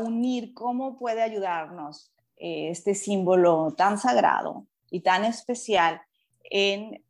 unir 0.00 0.54
cómo 0.54 0.96
puede 0.98 1.22
ayudarnos 1.22 2.10
eh, 2.36 2.70
este 2.70 2.94
símbolo 2.94 3.74
tan 3.76 3.98
sagrado 3.98 4.66
y 4.90 5.00
tan 5.00 5.26
especial 5.26 6.00
en 6.44 7.04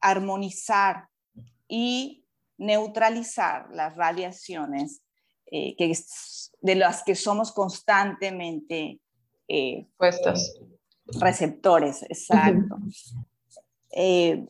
armonizar 0.00 1.08
y 1.68 2.24
neutralizar 2.58 3.68
las 3.70 3.96
radiaciones 3.96 5.02
que 5.50 5.92
de 6.60 6.74
las 6.74 7.02
que 7.04 7.14
somos 7.14 7.52
constantemente 7.52 9.00
eh, 9.48 9.86
puestas. 9.96 10.58
Receptores, 11.20 12.02
exacto. 12.02 12.78
Eh, 13.92 14.44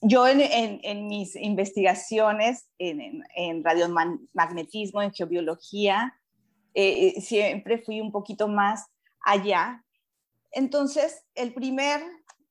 yo 0.00 0.26
en, 0.26 1.06
mis 1.06 1.36
investigaciones 1.36 2.68
en, 2.78 3.22
en 3.36 3.62
radiomagnetismo, 3.62 5.02
en 5.02 5.12
geobiología, 5.12 6.14
eh, 6.72 7.20
siempre 7.20 7.78
fui 7.78 8.00
un 8.00 8.10
poquito 8.10 8.48
más 8.48 8.86
allá. 9.20 9.84
Entonces, 10.52 11.22
el, 11.34 11.52
primer, 11.52 12.00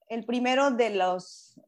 el 0.10 0.26
primero 0.26 0.70
de 0.70 0.91
los 0.91 1.60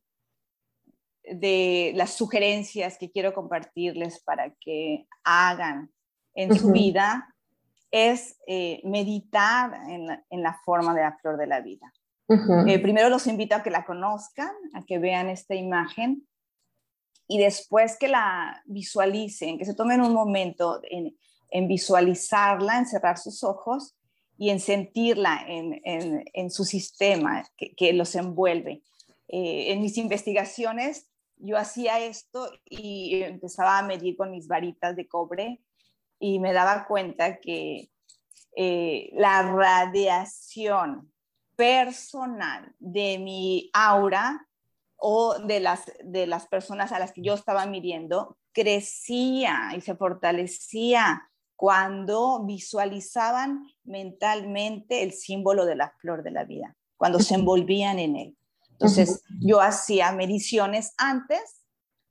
de 1.31 1.91
las 1.95 2.13
sugerencias 2.13 2.97
que 2.97 3.11
quiero 3.11 3.33
compartirles 3.33 4.21
para 4.23 4.53
que 4.59 5.07
hagan 5.23 5.91
en 6.33 6.57
su 6.57 6.71
vida 6.71 7.35
es 7.91 8.37
eh, 8.47 8.81
meditar 8.83 9.73
en 9.87 10.43
la, 10.43 10.59
forma 10.63 10.93
de 10.93 11.01
la 11.01 11.17
flor 11.17 11.37
de 11.37 11.47
la 11.47 11.61
vida. 11.61 11.91
Eh, 12.67 12.77
primero 12.77 13.09
los 13.09 13.25
invito 13.25 13.55
a 13.55 13.63
que 13.63 13.71
la 13.71 13.85
conozcan, 13.85 14.51
a 14.73 14.83
que 14.85 14.99
vean 14.99 15.29
esta 15.29 15.55
imagen 15.55 16.27
y 17.27 17.39
después 17.39 17.97
que 17.97 18.07
la 18.07 18.61
visualicen, 18.65 19.57
que 19.57 19.65
se 19.65 19.73
tomen 19.73 20.01
un 20.01 20.13
momento 20.13 20.79
en, 20.83 21.67
visualizarla, 21.67 22.77
en 22.77 22.85
cerrar 22.85 23.17
sus 23.17 23.43
ojos 23.43 23.95
y 24.37 24.51
en 24.51 24.59
sentirla 24.59 25.43
en, 25.47 26.51
su 26.51 26.65
sistema 26.65 27.43
que, 27.57 27.93
los 27.93 28.13
envuelve. 28.13 28.83
Eh, 29.27 29.73
en 29.73 29.81
mis 29.81 29.97
investigaciones 29.97 31.08
yo 31.39 31.57
hacía 31.57 31.99
esto 31.99 32.51
y 32.65 33.23
empezaba 33.23 33.79
a 33.79 33.83
medir 33.83 34.15
con 34.15 34.31
mis 34.31 34.47
varitas 34.47 34.95
de 34.95 35.07
cobre 35.07 35.61
y 36.19 36.39
me 36.39 36.53
daba 36.53 36.85
cuenta 36.85 37.39
que 37.39 37.89
eh, 38.55 39.09
la 39.13 39.41
radiación 39.43 41.11
personal 41.55 42.73
de 42.79 43.17
mi 43.17 43.69
aura 43.73 44.45
o 44.97 45.39
de 45.39 45.59
las, 45.59 45.91
de 46.03 46.27
las 46.27 46.47
personas 46.47 46.91
a 46.91 46.99
las 46.99 47.13
que 47.13 47.21
yo 47.21 47.33
estaba 47.33 47.65
midiendo 47.65 48.37
crecía 48.51 49.71
y 49.75 49.81
se 49.81 49.95
fortalecía 49.95 51.29
cuando 51.55 52.45
visualizaban 52.45 53.65
mentalmente 53.83 55.03
el 55.03 55.13
símbolo 55.13 55.65
de 55.65 55.75
la 55.75 55.91
flor 55.99 56.23
de 56.23 56.31
la 56.31 56.45
vida, 56.45 56.75
cuando 56.97 57.19
se 57.19 57.35
envolvían 57.35 57.99
en 57.99 58.15
él. 58.15 58.37
Entonces, 58.79 59.23
yo 59.41 59.59
hacía 59.59 60.13
mediciones 60.13 60.93
antes, 60.97 61.65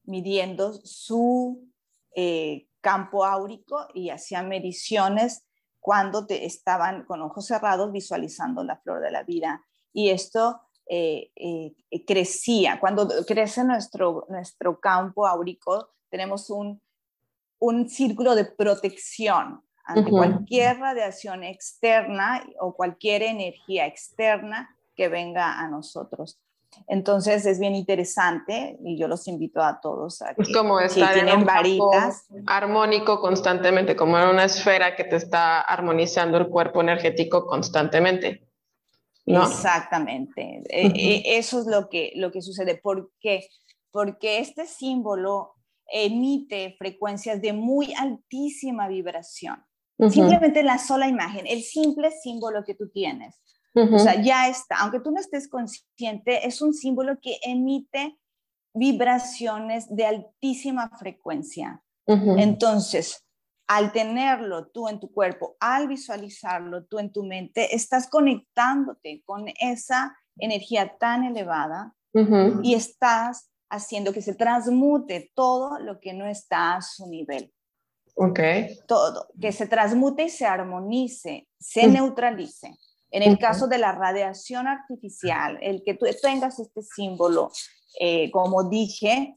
midiendo 0.04 0.74
su 0.74 1.66
eh, 2.14 2.68
campo 2.82 3.24
áurico 3.24 3.88
y 3.94 4.10
hacía 4.10 4.42
mediciones 4.42 5.46
cuando 5.80 6.26
te 6.26 6.44
estaban 6.44 7.04
con 7.04 7.22
ojos 7.22 7.46
cerrados 7.46 7.90
visualizando 7.90 8.62
la 8.64 8.76
flor 8.76 9.00
de 9.00 9.10
la 9.10 9.22
vida. 9.22 9.64
Y 9.94 10.10
esto 10.10 10.60
eh, 10.86 11.32
eh, 11.36 12.04
crecía. 12.06 12.78
Cuando 12.80 13.08
crece 13.26 13.64
nuestro, 13.64 14.26
nuestro 14.28 14.78
campo 14.78 15.26
áurico, 15.26 15.88
tenemos 16.10 16.50
un, 16.50 16.82
un 17.58 17.88
círculo 17.88 18.34
de 18.34 18.44
protección 18.44 19.62
ante 19.84 20.10
cualquier 20.10 20.78
radiación 20.78 21.44
externa 21.44 22.44
o 22.60 22.74
cualquier 22.74 23.22
energía 23.22 23.86
externa 23.86 24.76
que 24.94 25.08
venga 25.08 25.58
a 25.58 25.66
nosotros. 25.68 26.38
Entonces 26.86 27.44
es 27.46 27.58
bien 27.58 27.74
interesante 27.74 28.78
y 28.82 28.98
yo 28.98 29.08
los 29.08 29.28
invito 29.28 29.62
a 29.62 29.80
todos 29.80 30.22
a 30.22 30.34
que 30.34 30.42
es 30.42 30.52
como 30.52 30.80
estar 30.80 31.14
tienen 31.14 31.44
varitas 31.44 32.26
armónico 32.46 33.20
constantemente, 33.20 33.96
como 33.96 34.18
en 34.18 34.28
una 34.28 34.44
esfera 34.44 34.96
que 34.96 35.04
te 35.04 35.16
está 35.16 35.60
armonizando 35.60 36.38
el 36.38 36.48
cuerpo 36.48 36.80
energético 36.80 37.46
constantemente. 37.46 38.48
Exactamente. 39.26 40.62
E, 40.70 40.86
e, 40.86 41.38
eso 41.38 41.60
es 41.60 41.66
lo 41.66 41.88
que, 41.88 42.12
lo 42.16 42.32
que 42.32 42.40
sucede. 42.40 42.76
¿Por 42.76 43.12
qué? 43.20 43.46
Porque 43.90 44.38
este 44.38 44.66
símbolo 44.66 45.54
emite 45.86 46.74
frecuencias 46.78 47.40
de 47.42 47.52
muy 47.52 47.92
altísima 47.94 48.88
vibración. 48.88 49.64
Simplemente 50.10 50.62
la 50.62 50.78
sola 50.78 51.08
imagen, 51.08 51.46
el 51.48 51.62
simple 51.62 52.12
símbolo 52.12 52.64
que 52.64 52.76
tú 52.76 52.88
tienes 52.88 53.34
o 53.78 53.98
sea, 53.98 54.20
ya 54.22 54.48
está, 54.48 54.76
aunque 54.78 55.00
tú 55.00 55.10
no 55.10 55.20
estés 55.20 55.48
consciente, 55.48 56.46
es 56.46 56.60
un 56.62 56.74
símbolo 56.74 57.18
que 57.20 57.38
emite 57.42 58.18
vibraciones 58.74 59.94
de 59.94 60.06
altísima 60.06 60.90
frecuencia. 60.98 61.82
Entonces, 62.06 63.24
al 63.66 63.92
tenerlo 63.92 64.68
tú 64.68 64.88
en 64.88 64.98
tu 64.98 65.12
cuerpo, 65.12 65.56
al 65.60 65.88
visualizarlo 65.88 66.86
tú 66.86 66.98
en 66.98 67.12
tu 67.12 67.22
mente, 67.22 67.74
estás 67.74 68.08
conectándote 68.08 69.22
con 69.26 69.44
esa 69.60 70.16
energía 70.38 70.96
tan 70.98 71.24
elevada 71.24 71.94
y 72.62 72.74
estás 72.74 73.50
haciendo 73.70 74.12
que 74.12 74.22
se 74.22 74.34
transmute 74.34 75.30
todo 75.34 75.78
lo 75.78 76.00
que 76.00 76.14
no 76.14 76.26
está 76.26 76.76
a 76.76 76.82
su 76.82 77.06
nivel. 77.08 77.52
Ok. 78.14 78.40
Todo, 78.86 79.28
que 79.40 79.52
se 79.52 79.66
transmute 79.66 80.24
y 80.24 80.30
se 80.30 80.46
armonice, 80.46 81.46
se 81.60 81.86
neutralice. 81.86 82.74
En 83.10 83.22
el 83.22 83.38
caso 83.38 83.66
de 83.68 83.78
la 83.78 83.92
radiación 83.92 84.66
artificial, 84.66 85.58
el 85.62 85.82
que 85.84 85.94
tú 85.94 86.06
tengas 86.20 86.58
este 86.58 86.82
símbolo, 86.82 87.50
eh, 88.00 88.30
como 88.30 88.68
dije, 88.68 89.34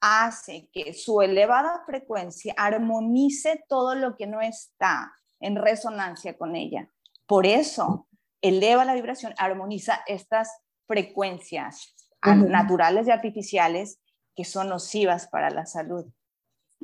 hace 0.00 0.68
que 0.72 0.94
su 0.94 1.20
elevada 1.20 1.82
frecuencia 1.86 2.54
armonice 2.56 3.64
todo 3.68 3.94
lo 3.94 4.16
que 4.16 4.26
no 4.26 4.40
está 4.40 5.12
en 5.40 5.56
resonancia 5.56 6.36
con 6.36 6.54
ella. 6.54 6.88
Por 7.26 7.46
eso, 7.46 8.08
eleva 8.40 8.84
la 8.84 8.94
vibración, 8.94 9.34
armoniza 9.38 10.00
estas 10.06 10.48
frecuencias 10.86 11.94
naturales 12.24 13.08
y 13.08 13.10
artificiales 13.10 14.00
que 14.36 14.44
son 14.44 14.68
nocivas 14.68 15.28
para 15.28 15.50
la 15.50 15.66
salud. 15.66 16.06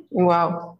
Wow. 0.09 0.79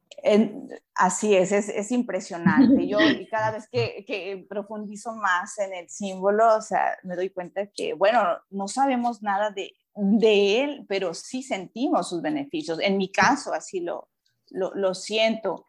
así 0.95 1.35
es, 1.35 1.51
es, 1.51 1.91
impresionante. 1.91 2.87
Yo 2.87 2.99
y 2.99 3.27
cada 3.27 3.51
vez 3.51 3.67
que, 3.69 4.45
profundizo 4.49 5.13
más 5.15 5.57
en 5.59 5.73
el 5.73 5.89
símbolo, 5.89 6.57
o 6.57 6.61
sea, 6.61 6.97
me 7.03 7.15
doy 7.15 7.29
cuenta 7.29 7.67
que, 7.67 7.93
bueno, 7.93 8.21
no 8.49 8.67
sabemos 8.67 9.21
nada 9.21 9.51
de, 9.51 9.73
de 9.95 10.61
él, 10.61 10.85
pero 10.87 11.13
sí 11.13 11.43
sentimos 11.43 12.09
sus 12.09 12.21
beneficios. 12.21 12.79
En 12.81 12.97
mi 12.97 13.11
caso, 13.11 13.53
así 13.53 13.79
lo, 13.79 14.09
lo, 14.49 14.93
siento. 14.93 15.65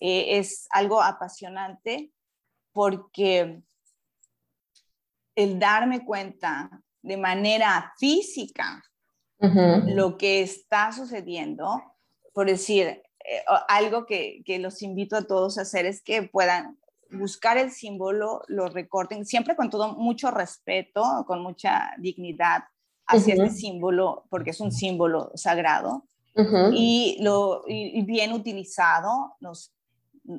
Eh, 0.00 0.38
es 0.38 0.66
algo 0.70 1.02
apasionante 1.02 2.12
porque 2.72 3.62
el 5.34 5.58
darme 5.58 6.04
cuenta 6.04 6.70
de 7.02 7.16
manera 7.16 7.92
física 7.98 8.82
lo 9.86 10.16
que 10.16 10.42
está 10.42 10.92
sucediendo, 10.92 11.82
por 12.32 12.46
decir, 12.46 13.02
eh, 13.24 13.44
algo 13.68 14.06
que, 14.06 14.42
los 14.60 14.82
invito 14.82 15.16
a 15.16 15.22
todos 15.22 15.58
a 15.58 15.62
hacer 15.62 15.86
es 15.86 16.02
que 16.02 16.22
puedan 16.24 16.78
buscar 17.10 17.58
el 17.58 17.70
símbolo, 17.70 18.42
lo 18.48 18.68
recorten, 18.68 19.26
siempre 19.26 19.54
con 19.54 19.70
todo 19.70 19.94
mucho 19.94 20.30
respeto, 20.30 21.24
con 21.26 21.42
mucha 21.42 21.92
dignidad 21.98 22.64
hacia 23.06 23.34
este 23.34 23.50
símbolo, 23.50 24.24
porque 24.30 24.50
es 24.50 24.60
un 24.60 24.72
símbolo 24.72 25.30
sagrado, 25.34 26.06
y, 26.72 27.18
lo, 27.20 27.62
bien 27.66 28.32
utilizado 28.32 29.36
nos, 29.40 29.74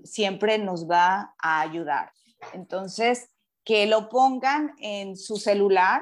siempre 0.03 0.58
nos 0.58 0.89
va 0.89 1.36
a 1.38 1.62
ayudar. 1.62 2.12
Entonces, 2.53 3.29
que 3.63 3.86
lo 3.86 4.10
pongan 4.10 4.73
en 4.79 5.15
su 5.15 5.38
celular, 5.38 6.01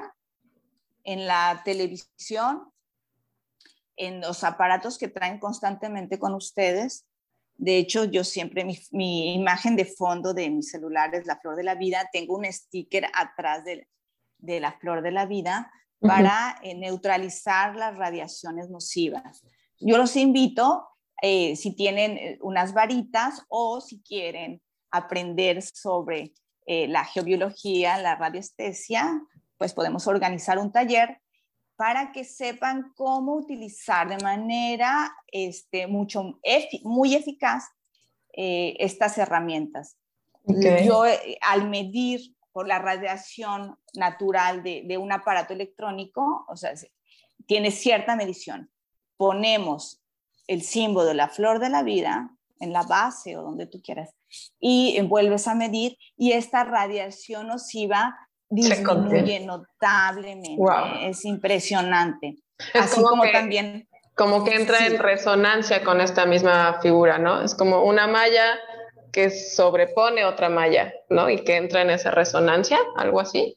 en 1.04 1.26
la 1.26 1.60
televisión, 1.64 2.71
en 4.06 4.20
los 4.20 4.42
aparatos 4.42 4.98
que 4.98 5.08
traen 5.08 5.38
constantemente 5.38 6.18
con 6.18 6.34
ustedes. 6.34 7.06
De 7.54 7.78
hecho, 7.78 8.04
yo 8.04 8.24
siempre, 8.24 8.66
mi, 8.90 9.34
imagen 9.34 9.76
de 9.76 9.84
fondo 9.84 10.34
de 10.34 10.50
mi 10.50 10.62
celular 10.62 11.14
es 11.14 11.24
la 11.26 11.38
flor 11.38 11.54
de 11.54 11.62
la 11.62 11.76
vida. 11.76 12.08
Tengo 12.12 12.36
un 12.36 12.44
sticker 12.44 13.06
atrás 13.14 13.64
de, 13.64 13.86
de 14.38 14.58
la 14.58 14.72
flor 14.72 15.02
de 15.02 15.12
la 15.12 15.26
vida 15.26 15.70
para 16.00 16.58
eh, 16.62 16.74
neutralizar 16.74 17.76
las 17.76 17.96
radiaciones 17.96 18.68
nocivas. 18.68 19.44
Yo 19.78 19.96
los 19.98 20.16
invito, 20.16 20.88
eh, 21.22 21.54
si 21.54 21.76
tienen 21.76 22.18
eh, 22.18 22.38
unas 22.40 22.74
varitas 22.74 23.44
o 23.48 23.80
si 23.80 24.02
quieren 24.02 24.60
aprender 24.90 25.62
sobre 25.62 26.32
la 26.64 27.04
geobiología, 27.04 27.98
la 27.98 28.14
radiestesia, 28.14 29.20
pues 29.58 29.74
podemos 29.74 30.06
organizar 30.06 30.58
un 30.58 30.70
taller 30.70 31.21
para 31.82 32.12
que 32.12 32.22
sepan 32.22 32.92
cómo 32.94 33.34
utilizar 33.34 34.08
de 34.08 34.22
manera 34.22 35.12
este, 35.26 35.88
mucho, 35.88 36.38
muy 36.84 37.16
eficaz 37.16 37.64
eh, 38.34 38.76
estas 38.78 39.18
herramientas. 39.18 39.96
Yo, 40.44 41.04
eh, 41.06 41.38
al 41.40 41.68
medir 41.68 42.36
por 42.52 42.68
la 42.68 42.78
radiación 42.78 43.76
natural 43.94 44.62
de, 44.62 44.96
un 44.96 45.10
aparato 45.10 45.54
electrónico, 45.54 46.44
o 46.46 46.56
sea, 46.56 46.72
tiene 47.46 47.72
cierta 47.72 48.14
medición. 48.14 48.70
Ponemos 49.16 50.04
el 50.46 50.62
símbolo 50.62 51.06
de 51.06 51.14
la 51.14 51.30
flor 51.30 51.58
de 51.58 51.68
la 51.68 51.82
vida 51.82 52.30
en 52.60 52.72
la 52.72 52.84
base 52.84 53.36
o 53.36 53.42
donde 53.42 53.66
tú 53.66 53.82
quieras 53.82 54.14
y 54.60 55.00
vuelves 55.00 55.48
a 55.48 55.56
medir 55.56 55.98
y 56.16 56.30
esta 56.30 56.62
radiación 56.62 57.48
nociva 57.48 58.16
disminuye 58.52 59.40
notablemente. 59.40 60.62
Es 61.08 61.24
impresionante. 61.24 62.36
Así 62.74 63.02
como, 63.02 63.24
también... 63.30 63.88
Como 64.14 64.44
que 64.44 64.54
entra 64.54 64.86
en 64.86 64.98
resonancia 64.98 65.82
con 65.82 66.00
esta 66.00 66.26
misma 66.26 66.78
figura, 66.82 67.18
¿no? 67.18 67.42
Es 67.42 67.54
como 67.54 67.82
una 67.82 68.06
malla 68.06 68.58
que 69.10 69.30
sobrepone 69.30 70.26
otra 70.26 70.50
malla, 70.50 70.92
¿no? 71.08 71.30
Y 71.30 71.42
que 71.44 71.56
entra 71.56 71.80
en 71.80 71.90
esa 71.90 72.10
resonancia, 72.10 72.78
algo 72.96 73.20
así. 73.20 73.56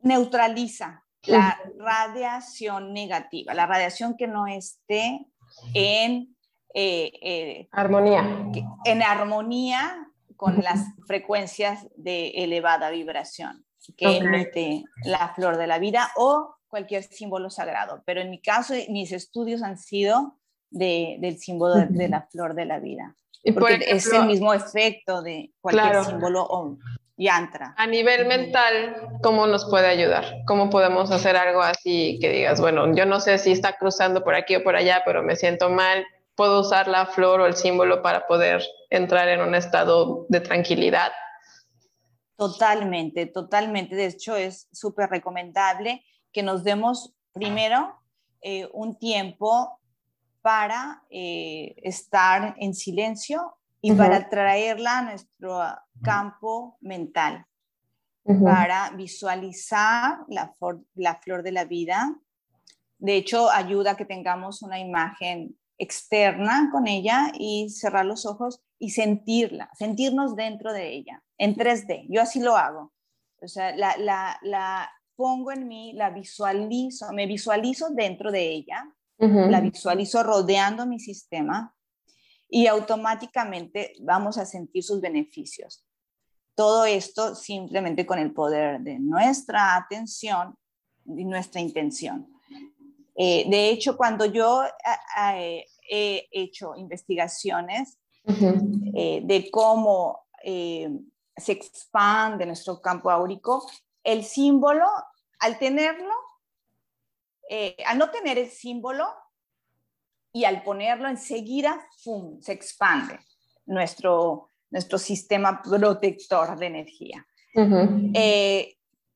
Neutraliza 0.00 1.02
la 1.22 1.58
radiación 1.78 2.92
negativa, 2.92 3.54
la 3.54 3.66
radiación 3.66 4.16
que 4.16 4.26
no 4.26 4.46
esté 4.46 5.26
en 5.72 6.36
eh, 6.74 7.10
eh, 7.22 7.68
armonía. 7.72 8.50
En 8.84 9.02
armonía 9.02 10.06
con 10.36 10.62
las 10.62 10.84
frecuencias 11.06 11.86
de 11.96 12.28
elevada 12.36 12.90
vibración 12.90 13.66
que 13.94 14.18
emite 14.18 14.84
la 15.04 15.32
flor 15.34 15.56
de 15.56 15.66
la 15.66 15.78
vida 15.78 16.10
o 16.16 16.56
cualquier 16.68 17.02
símbolo 17.04 17.50
sagrado. 17.50 18.02
Pero 18.04 18.20
en 18.20 18.30
mi 18.30 18.40
caso, 18.40 18.74
mis 18.88 19.12
estudios 19.12 19.62
han 19.62 19.78
sido 19.78 20.36
del 20.70 21.38
símbolo 21.38 21.76
de, 21.88 22.08
la 22.08 22.22
flor 22.22 22.54
de 22.54 22.64
la 22.64 22.78
vida. 22.78 23.14
Porque 23.54 23.84
es 23.86 24.12
el 24.12 24.26
mismo 24.26 24.52
efecto 24.52 25.22
de 25.22 25.52
cualquier 25.60 26.04
símbolo 26.04 26.44
o 26.44 26.76
yantra. 27.16 27.74
A 27.76 27.86
nivel 27.86 28.26
mental, 28.26 29.18
¿cómo 29.22 29.46
nos 29.46 29.64
puede 29.70 29.86
ayudar? 29.86 30.24
¿Cómo 30.46 30.68
podemos 30.68 31.10
hacer 31.10 31.36
algo 31.36 31.62
así 31.62 32.18
que 32.20 32.30
digas, 32.30 32.60
bueno, 32.60 32.94
yo 32.94 33.06
no 33.06 33.20
sé 33.20 33.38
si 33.38 33.52
está 33.52 33.76
cruzando 33.76 34.22
por 34.22 34.34
aquí 34.34 34.56
o 34.56 34.62
por 34.62 34.76
allá, 34.76 35.02
pero 35.04 35.22
me 35.22 35.36
siento 35.36 35.70
mal, 35.70 36.04
puedo 36.34 36.60
usar 36.60 36.88
la 36.88 37.06
flor 37.06 37.40
o 37.40 37.46
el 37.46 37.54
símbolo 37.54 38.02
para 38.02 38.26
poder 38.26 38.62
entrar 38.90 39.28
en 39.28 39.40
un 39.40 39.54
estado 39.54 40.26
de 40.28 40.40
tranquilidad. 40.40 41.12
Totalmente, 42.36 43.26
totalmente. 43.26 43.96
De 43.96 44.06
hecho, 44.06 44.36
es 44.36 44.68
súper 44.72 45.08
recomendable 45.08 46.04
que 46.32 46.42
nos 46.42 46.64
demos 46.64 47.14
primero 47.32 47.94
eh, 48.42 48.68
un 48.72 48.98
tiempo 48.98 49.80
para 50.42 51.02
eh, 51.10 51.74
estar 51.82 52.54
en 52.58 52.74
silencio 52.74 53.56
y 53.80 53.92
para 53.92 54.28
traerla 54.28 54.98
a 54.98 55.02
nuestro 55.02 55.60
campo 56.02 56.76
mental, 56.80 57.46
para 58.42 58.90
visualizar 58.90 60.18
la, 60.28 60.54
la 60.94 61.14
flor 61.16 61.42
de 61.42 61.52
la 61.52 61.64
vida. 61.64 62.16
De 62.98 63.16
hecho, 63.16 63.50
ayuda 63.50 63.92
a 63.92 63.96
que 63.96 64.04
tengamos 64.04 64.62
una 64.62 64.78
imagen 64.78 65.56
externa 65.78 66.68
con 66.72 66.86
ella 66.86 67.32
y 67.38 67.68
cerrar 67.70 68.06
los 68.06 68.26
ojos 68.26 68.62
y 68.78 68.90
sentirla, 68.90 69.70
sentirnos 69.74 70.36
dentro 70.36 70.72
de 70.72 70.94
ella, 70.94 71.22
en 71.38 71.54
3D. 71.54 72.06
Yo 72.08 72.22
así 72.22 72.40
lo 72.40 72.56
hago. 72.56 72.92
O 73.40 73.48
sea, 73.48 73.76
la, 73.76 73.96
la, 73.98 74.38
la 74.42 74.90
pongo 75.16 75.50
en 75.50 75.66
mí, 75.66 75.92
la 75.94 76.10
visualizo, 76.10 77.12
me 77.12 77.26
visualizo 77.26 77.90
dentro 77.90 78.30
de 78.30 78.50
ella, 78.50 78.86
la 79.18 79.62
visualizo 79.62 80.22
rodeando 80.22 80.86
mi 80.86 81.00
sistema 81.00 81.74
y 82.50 82.66
automáticamente 82.66 83.94
vamos 84.00 84.36
a 84.36 84.44
sentir 84.44 84.84
sus 84.84 85.00
beneficios. 85.00 85.86
Todo 86.54 86.84
esto 86.84 87.34
simplemente 87.34 88.04
con 88.04 88.18
el 88.18 88.32
poder 88.34 88.80
de 88.80 88.98
nuestra 88.98 89.76
atención 89.76 90.54
y 91.06 91.24
nuestra 91.24 91.62
intención. 91.62 92.28
Eh, 93.14 93.48
de 93.48 93.70
hecho, 93.70 93.96
cuando 93.96 94.26
yo 94.26 94.62
eh, 95.34 95.64
he 95.88 96.28
hecho 96.30 96.76
investigaciones 96.76 97.98
eh, 98.94 99.22
de 99.24 99.50
cómo 99.50 100.26
se 101.36 101.52
expande 101.52 102.46
nuestro 102.46 102.80
campo 102.80 103.10
áurico, 103.10 103.68
el 104.02 104.24
símbolo, 104.24 104.86
al 105.38 105.58
tenerlo, 105.58 106.14
al 107.86 107.98
no 107.98 108.10
tener 108.10 108.38
el 108.38 108.50
símbolo 108.50 109.06
y 110.32 110.44
al 110.44 110.62
ponerlo 110.62 111.08
enseguida, 111.08 111.86
¡fum!, 112.02 112.40
se 112.40 112.52
expande 112.52 113.18
nuestro, 113.66 114.50
nuestro 114.70 114.98
sistema 114.98 115.62
protector 115.62 116.58
de 116.58 116.66
energía. 116.66 117.26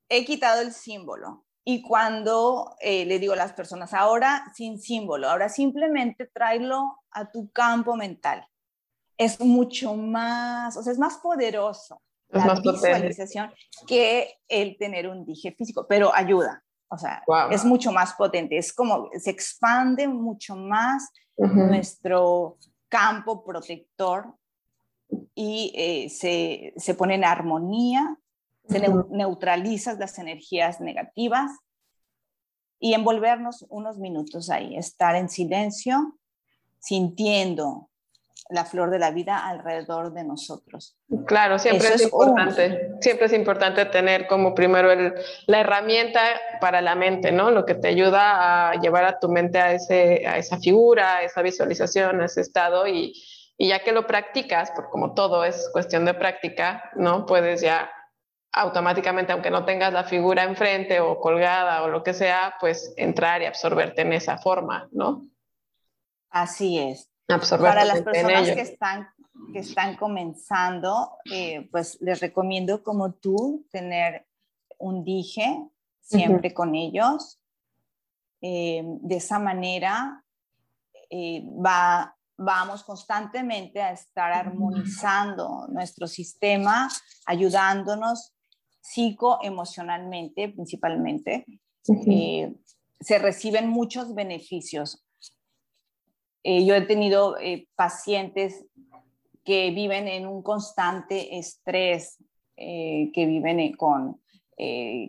he 0.09 0.25
quitado 0.25 0.61
el 0.61 0.73
símbolo 0.73 1.45
y 1.65 1.83
cuando 1.83 2.75
eh, 2.81 3.05
le 3.05 3.19
digo 3.19 3.35
a 3.35 3.37
las 3.37 3.53
personas, 3.53 3.95
ahora 3.95 4.51
sin 4.55 4.79
símbolo, 4.79 5.29
ahora 5.29 5.49
simplemente 5.49 6.27
tráelo 6.27 6.99
a 7.11 7.31
tu 7.31 7.51
campo 7.51 7.97
mental. 7.97 8.47
Es 9.21 9.41
mucho 9.41 9.95
más, 9.95 10.77
o 10.77 10.83
sea, 10.83 10.93
es 10.93 10.99
más 10.99 11.19
poderoso 11.19 12.01
la 12.31 12.55
visualización 12.55 13.53
que 13.87 14.35
el 14.49 14.77
tener 14.79 15.09
un 15.09 15.25
dije 15.25 15.53
físico, 15.53 15.87
pero 15.89 16.15
ayuda. 16.15 16.63
O 16.89 16.99
sea, 16.99 17.23
es 17.51 17.65
mucho 17.65 17.93
más 17.93 18.15
potente. 18.15 18.57
Es 18.57 18.73
como 18.73 19.11
se 19.17 19.31
expande 19.31 20.09
mucho 20.09 20.57
más 20.57 21.11
nuestro 21.37 22.59
campo 22.89 23.45
protector 23.45 24.35
y 25.35 25.73
eh, 25.75 26.11
se, 26.11 26.73
se 26.77 26.95
pone 26.95 27.15
en 27.15 27.25
armonía 27.25 28.17
se 28.71 28.81
neutralizas 29.11 29.99
las 29.99 30.19
energías 30.19 30.81
negativas 30.81 31.51
y 32.79 32.95
envolvernos 32.95 33.67
unos 33.69 33.99
minutos 33.99 34.49
ahí, 34.49 34.77
estar 34.77 35.15
en 35.17 35.29
silencio, 35.29 36.19
sintiendo 36.79 37.90
la 38.49 38.65
flor 38.65 38.91
de 38.91 38.99
la 38.99 39.11
vida 39.11 39.47
alrededor 39.47 40.13
de 40.13 40.25
nosotros. 40.25 40.97
Claro, 41.27 41.59
siempre 41.59 41.89
es, 41.89 42.03
importante, 42.03 42.93
siempre 43.01 43.27
es 43.27 43.33
importante 43.33 43.85
tener 43.87 44.27
como 44.27 44.55
primero 44.55 44.91
el, 44.91 45.15
la 45.47 45.61
herramienta 45.61 46.21
para 46.61 46.81
la 46.81 46.95
mente, 46.95 47.33
¿no? 47.33 47.51
Lo 47.51 47.67
que 47.67 47.75
te 47.75 47.89
ayuda 47.89 48.71
a 48.71 48.75
llevar 48.81 49.05
a 49.05 49.19
tu 49.19 49.29
mente 49.29 49.59
a, 49.59 49.73
ese, 49.73 50.27
a 50.27 50.39
esa 50.39 50.59
figura, 50.59 51.17
a 51.17 51.23
esa 51.23 51.43
visualización, 51.43 52.21
a 52.21 52.25
ese 52.25 52.41
estado 52.41 52.87
y, 52.87 53.13
y 53.57 53.69
ya 53.69 53.81
que 53.81 53.93
lo 53.93 54.07
practicas, 54.07 54.71
porque 54.75 54.91
como 54.91 55.15
todo 55.15 55.45
es 55.45 55.69
cuestión 55.73 56.05
de 56.05 56.15
práctica, 56.15 56.91
¿no? 56.97 57.27
Puedes 57.27 57.61
ya 57.61 57.91
automáticamente, 58.53 59.33
aunque 59.33 59.51
no 59.51 59.65
tengas 59.65 59.93
la 59.93 60.05
figura 60.05 60.45
enfrente 60.45 61.01
o 61.01 61.21
colgada 61.21 61.83
o 61.83 61.89
lo 61.89 62.03
que 62.03 62.15
sea, 62.15 62.55
pues 62.59 62.95
entrar 62.97 63.43
y 63.43 63.47
absorberte 63.47 64.03
en 64.03 64.13
esa 64.13 64.39
forma, 64.39 64.89
¿no? 64.93 65.27
Así 66.31 66.79
es. 66.79 67.10
Para 67.39 67.85
las 67.85 68.03
personas 68.03 68.51
que 68.51 68.61
están, 68.61 69.09
que 69.53 69.59
están 69.61 69.97
comenzando, 69.97 71.13
eh, 71.31 71.69
pues 71.71 71.99
les 72.01 72.21
recomiendo 72.21 72.83
como 72.83 73.13
tú 73.13 73.67
tener 73.71 74.27
un 74.79 75.05
dije 75.05 75.67
siempre 76.01 76.53
con 76.55 76.75
ellos. 76.75 77.41
Eh, 78.43 78.83
de 78.85 79.17
esa 79.17 79.39
manera 79.39 80.25
eh, 81.11 81.45
va 81.65 82.17
vamos 82.43 82.83
constantemente 82.85 83.83
a 83.83 83.93
estar 83.93 84.33
armonizando 84.33 85.67
nuestro 85.69 86.07
sistema, 86.07 86.89
ayudándonos 87.27 88.33
psicoemocionalmente 88.81 90.49
principalmente, 90.49 91.45
eh, 92.07 92.55
se 92.99 93.19
reciben 93.19 93.69
muchos 93.69 94.15
beneficios. 94.15 95.05
Eh, 96.43 96.65
yo 96.65 96.75
he 96.75 96.83
tenido 96.83 97.39
eh, 97.39 97.69
pacientes 97.75 98.67
que 99.45 99.71
viven 99.71 100.09
en 100.09 100.27
un 100.27 100.43
constante 100.43 101.39
estrés, 101.39 102.19
que 102.57 103.11
viven 103.15 103.73
con 103.73 104.21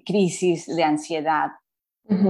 crisis 0.06 0.74
de 0.74 0.84
ansiedad. 0.86 1.52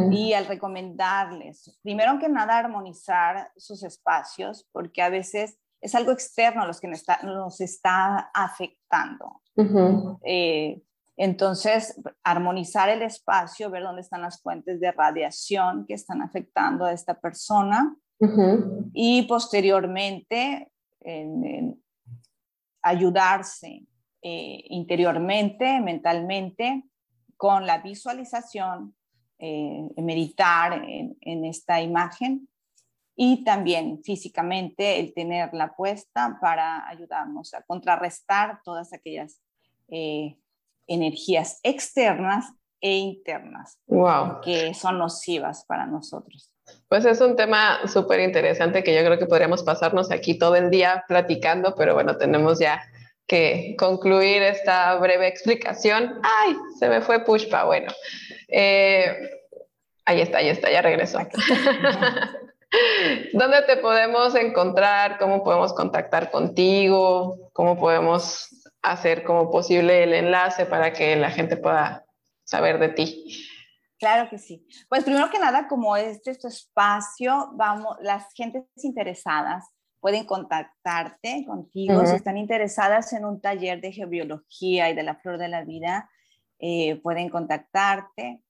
Y 0.09 0.33
al 0.33 0.47
recomendarles, 0.47 1.77
primero 1.83 2.17
que 2.17 2.27
nada, 2.27 2.57
armonizar 2.57 3.51
sus 3.55 3.83
espacios, 3.83 4.67
porque 4.71 5.03
a 5.03 5.09
veces 5.09 5.59
es 5.79 5.93
algo 5.93 6.11
externo 6.11 6.65
los 6.65 6.81
que 6.81 6.87
nos 6.87 6.99
está, 6.99 7.21
nos 7.21 7.61
está 7.61 8.31
afectando. 8.33 9.43
Entonces, 11.17 12.01
armonizar 12.23 12.89
el 12.89 13.03
espacio, 13.03 13.69
ver 13.69 13.83
dónde 13.83 14.01
están 14.01 14.23
las 14.23 14.41
fuentes 14.41 14.79
de 14.79 14.91
radiación 14.91 15.85
que 15.85 15.93
están 15.93 16.23
afectando 16.23 16.85
a 16.85 16.93
esta 16.93 17.19
persona 17.19 17.95
y 18.93 19.23
posteriormente 19.23 20.71
ayudarse 22.81 23.83
eh, 24.21 24.63
interiormente, 24.69 25.79
mentalmente, 25.79 26.83
con 27.37 27.65
la 27.65 27.79
visualización, 27.79 28.95
eh, 29.39 29.89
meditar 29.97 30.73
en, 30.85 31.45
esta 31.45 31.81
imagen 31.81 32.47
y 33.15 33.43
también 33.43 34.03
físicamente 34.03 34.99
el 34.99 35.13
tenerla 35.15 35.75
puesta 35.75 36.37
para 36.39 36.87
ayudarnos 36.87 37.55
a 37.55 37.63
contrarrestar 37.63 38.61
todas 38.63 38.93
aquellas 38.93 39.41
eh, 39.87 40.37
energías 40.85 41.59
externas 41.63 42.53
e 42.79 42.97
internas 42.97 43.79
que 44.43 44.73
son 44.75 44.99
nocivas 44.99 45.65
para 45.65 45.87
nosotros. 45.87 46.50
Pues 46.87 47.05
es 47.05 47.21
un 47.21 47.35
tema 47.35 47.87
súper 47.87 48.19
interesante 48.19 48.83
que 48.83 48.93
yo 48.93 49.03
creo 49.05 49.17
que 49.17 49.25
podríamos 49.25 49.63
pasarnos 49.63 50.11
aquí 50.11 50.37
todo 50.37 50.55
el 50.55 50.69
día 50.69 51.05
platicando, 51.07 51.75
pero 51.75 51.93
bueno, 51.93 52.17
tenemos 52.17 52.59
ya 52.59 52.81
que 53.27 53.75
concluir 53.77 54.41
esta 54.41 54.95
breve 54.95 55.27
explicación. 55.27 56.19
¡Ay! 56.23 56.55
Se 56.79 56.89
me 56.89 57.01
fue 57.01 57.23
Pushpa. 57.23 57.63
Bueno, 57.63 57.91
eh, 58.49 59.15
ahí 60.05 60.21
está, 60.21 60.39
ahí 60.39 60.49
está, 60.49 60.69
ya 60.69 60.81
regresó. 60.81 61.19
¿Dónde 63.33 63.61
te 63.63 63.77
podemos 63.77 64.35
encontrar? 64.35 65.17
¿Cómo 65.17 65.43
podemos 65.43 65.73
contactar 65.73 66.31
contigo? 66.31 67.49
¿Cómo 67.53 67.79
podemos 67.79 68.49
hacer 68.81 69.23
como 69.23 69.51
posible 69.51 70.03
el 70.03 70.13
enlace 70.13 70.65
para 70.65 70.93
que 70.93 71.15
la 71.15 71.31
gente 71.31 71.57
pueda 71.57 72.05
saber 72.43 72.79
de 72.79 72.89
ti. 72.89 73.47
Claro 74.01 74.29
que 74.29 74.37
sí. 74.37 74.67
Pues 74.89 75.03
primero 75.03 75.29
que 75.29 75.39
nada, 75.39 75.67
como 75.67 75.95
este 75.95 76.31
es 76.31 76.39
tu 76.39 76.47
espacio, 76.47 77.51
vamos, 77.53 77.95
las 78.01 78.33
gentes 78.33 78.63
interesadas 78.83 79.65
pueden 79.99 80.25
contactarte 80.25 81.45
contigo 81.45 82.03
si 82.07 82.15
están 82.15 82.35
interesadas 82.37 83.13
en 83.13 83.23
un 83.23 83.39
taller 83.39 83.79
de 83.79 83.91
geobiología 83.91 84.89
y 84.89 84.95
de 84.95 85.03
la 85.03 85.15
flor 85.15 85.37
de 85.37 85.47
la 85.47 85.63
vida, 85.63 86.09
eh, 86.57 86.95
pueden 87.03 87.29
contactarte. 87.29 88.41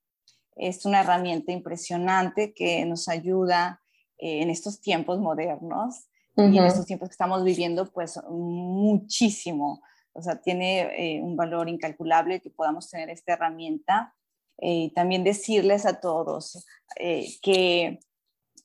Es 0.55 0.85
una 0.85 1.01
herramienta 1.01 1.51
impresionante 1.51 2.53
que 2.53 2.85
nos 2.85 3.09
ayuda 3.09 3.81
eh, 4.17 4.41
en 4.41 4.49
estos 4.49 4.79
tiempos 4.79 5.19
modernos 5.19 6.07
y 6.37 6.57
en 6.57 6.63
estos 6.63 6.85
tiempos 6.85 7.09
que 7.09 7.13
estamos 7.13 7.43
viviendo, 7.43 7.91
pues 7.91 8.17
muchísimo 8.29 9.81
o 10.13 10.21
sea, 10.21 10.41
tiene 10.41 10.81
eh, 10.97 11.21
un 11.21 11.35
valor 11.35 11.69
incalculable 11.69 12.41
que 12.41 12.49
podamos 12.49 12.89
tener 12.89 13.09
esta 13.09 13.33
herramienta. 13.33 14.13
Eh, 14.61 14.91
también 14.95 15.23
decirles 15.23 15.85
a 15.85 15.99
todos 15.99 16.65
eh, 16.97 17.27
que 17.41 17.99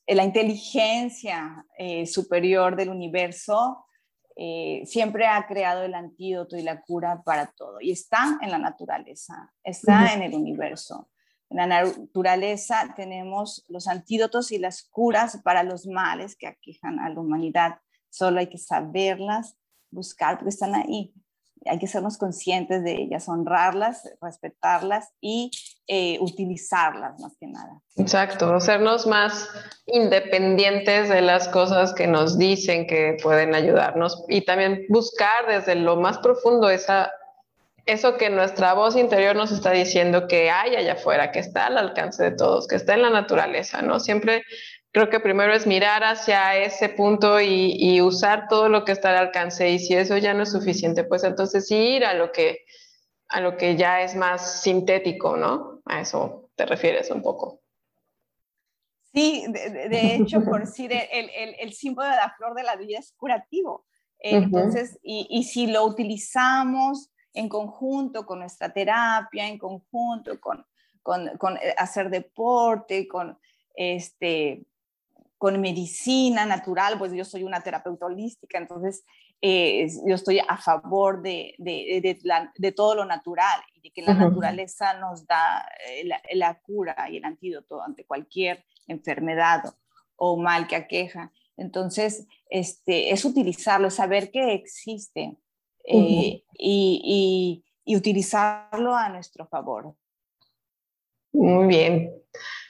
la 0.07 0.23
inteligencia 0.23 1.67
superior 2.07 2.77
del 2.77 2.91
universo 2.91 3.87
eh, 4.39 4.83
siempre 4.85 5.27
ha 5.27 5.47
creado 5.47 5.83
el 5.85 5.95
antídoto 5.95 6.59
y 6.59 6.63
la 6.63 6.83
cura 6.83 7.23
para 7.25 7.47
todo. 7.47 7.81
Y 7.81 7.91
está 7.91 8.39
en 8.43 8.51
la 8.51 8.59
naturaleza, 8.59 9.51
está 9.65 10.13
en 10.13 10.23
el 10.23 10.35
universo. 10.35 11.09
En 11.49 11.57
la 11.57 11.67
naturaleza 11.67 12.93
tenemos 12.95 13.65
los 13.69 13.89
antídotos 13.89 14.53
y 14.53 14.59
las 14.59 14.83
curas 14.83 15.41
para 15.43 15.63
los 15.63 15.87
males 15.87 16.37
que 16.37 16.49
aquejan 16.49 17.01
a 17.01 17.09
la 17.09 17.19
humanidad. 17.19 17.79
Solo 18.11 18.41
hay 18.41 18.49
que 18.49 18.59
saberlas, 18.59 19.57
buscar, 19.91 20.37
porque 20.37 20.51
están 20.51 20.75
ahí 20.75 21.15
hay 21.69 21.79
que 21.79 21.87
sernos 21.87 22.19
conscientes 22.19 22.83
de 22.83 22.93
ellas, 22.93 23.29
honrarlas, 23.29 24.09
respetarlas 24.21 25.11
y 25.21 25.51
eh, 25.89 26.19
utilizarlas 26.21 27.21
más 27.21 27.37
que 27.39 27.47
nada. 27.47 27.81
Exacto, 27.97 28.53
hacernos 28.55 29.07
más 29.07 29.49
independientes 29.87 31.09
de 31.09 31.21
las 31.21 31.49
cosas 31.49 31.95
que 31.95 32.07
nos 32.07 32.39
dicen 32.39 32.87
que 32.87 33.17
pueden 33.23 33.55
ayudarnos 33.55 34.25
y 34.29 34.45
también 34.45 34.85
buscar 34.89 35.47
desde 35.49 35.75
lo 35.77 35.97
más 35.97 36.19
profundo 36.19 36.69
esa, 36.71 37.13
eso 37.87 38.17
que 38.17 38.31
nuestra 38.31 38.75
voz 38.75 38.97
interior 38.97 39.37
nos 39.37 39.53
está 39.53 39.71
diciendo 39.71 40.27
que 40.27 40.51
hay 40.51 40.75
allá 40.77 40.95
afuera, 40.95 41.31
que 41.31 41.39
está 41.39 41.67
al 41.67 41.79
alcance 41.79 42.23
de 42.25 42.33
todos, 42.33 42.67
que 42.67 42.77
está 42.77 42.95
en 42.95 43.03
la 43.03 43.11
naturaleza, 43.11 43.81
¿no? 43.83 44.01
Siempre 44.01 44.43
creo 44.93 45.11
que 45.11 45.21
primero 45.21 45.53
es 45.53 45.67
mirar 45.67 46.05
hacia 46.05 46.57
ese 46.57 46.89
punto 46.89 47.41
y, 47.41 48.01
usar 48.01 48.49
todo 48.49 48.69
lo 48.69 48.85
que 48.85 48.93
está 48.93 49.11
al 49.11 49.27
alcance 49.27 49.71
y 49.71 49.79
si 49.79 49.95
eso 49.95 50.17
ya 50.17 50.35
no 50.35 50.43
es 50.43 50.53
suficiente, 50.53 51.05
pues 51.05 51.25
entonces 51.25 51.71
ir 51.71 52.05
a 52.05 52.15
lo 52.15 52.33
que, 52.33 52.65
a 53.29 53.41
lo 53.41 53.57
que 53.57 53.77
ya 53.77 54.03
es 54.03 54.15
más 54.15 54.63
sintético, 54.63 55.37
¿no? 55.37 55.83
A 55.85 56.01
eso 56.01 56.51
te 56.55 56.67
refieres 56.67 57.11
un 57.11 57.23
poco. 57.23 57.61
Sí, 59.13 59.47
de, 59.49 60.15
hecho, 60.15 60.45
por 60.45 60.61
decir, 60.61 60.93
el, 60.93 61.31
el, 61.35 61.55
el, 61.59 61.73
símbolo 61.73 62.09
de 62.09 62.17
la 62.17 62.35
flor 62.37 62.55
de 62.55 62.63
la 62.63 62.77
vida 62.77 62.99
es 62.99 63.13
curativo. 63.13 63.87
Entonces, 64.19 64.99
y, 65.03 65.27
y, 65.31 65.45
si 65.45 65.67
lo 65.67 65.85
utilizamos 65.85 67.11
en 67.33 67.49
conjunto 67.49 68.27
con 68.27 68.41
nuestra 68.41 68.73
terapia, 68.73 69.47
en 69.47 69.59
conjunto 69.59 70.41
con, 70.41 70.67
con, 71.03 71.29
con 71.39 71.57
eh, 71.57 71.75
hacer 71.77 72.11
deporte, 72.11 73.07
con 73.07 73.39
este, 73.75 74.67
con 75.39 75.61
medicina 75.61 76.47
natural, 76.47 76.99
pues 76.99 77.13
yo 77.13 77.25
soy 77.25 77.45
una 77.45 77.61
terapeuta 77.61 78.07
holística, 78.07 78.59
entonces 78.59 79.05
eh, 79.43 79.87
yo 80.07 80.15
estoy 80.15 80.39
a 80.39 80.57
favor 80.57 81.21
de, 81.21 81.55
de, 81.59 82.19
de, 82.57 82.73
todo 82.73 82.95
lo 82.95 83.05
natural 83.05 83.61
y 83.75 83.81
de 83.81 83.91
que 83.91 84.01
la 84.01 84.15
naturaleza 84.15 84.99
nos 84.99 85.27
da 85.27 85.69
eh, 85.89 86.09
la, 86.33 86.59
cura 86.61 87.09
y 87.11 87.19
el 87.19 87.25
antídoto 87.25 87.83
ante 87.83 88.07
cualquier 88.07 88.65
enfermedad 88.87 89.63
o 90.17 90.39
mal 90.39 90.67
que 90.67 90.77
aqueja. 90.77 91.33
Entonces, 91.59 92.27
este, 92.49 93.13
es 93.13 93.25
utilizarlo, 93.27 93.91
saber 93.91 94.31
que 94.31 94.55
existe 94.55 95.37
eh, 95.85 96.43
y, 96.59 97.63
y, 97.63 97.65
y 97.85 97.97
utilizarlo 97.97 98.97
a 98.97 99.11
nuestro 99.11 99.47
favor. 99.47 99.95
Muy 101.37 101.67
bien. 101.67 102.13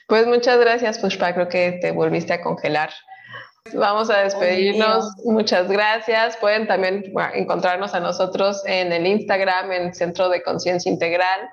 Pues 0.07 0.27
muchas 0.27 0.59
gracias, 0.59 0.99
Pushpa. 0.99 1.33
Creo 1.33 1.47
que 1.47 1.79
te 1.81 1.91
volviste 1.91 2.33
a 2.33 2.41
congelar. 2.41 2.91
Vamos 3.73 4.09
a 4.09 4.19
despedirnos. 4.19 5.09
Muchas 5.23 5.69
gracias. 5.69 6.37
Pueden 6.37 6.67
también 6.67 7.03
encontrarnos 7.33 7.93
a 7.93 7.99
nosotros 7.99 8.63
en 8.65 8.91
el 8.91 9.07
Instagram, 9.07 9.71
en 9.71 9.93
Centro 9.93 10.29
de 10.29 10.43
Conciencia 10.43 10.91
Integral, 10.91 11.49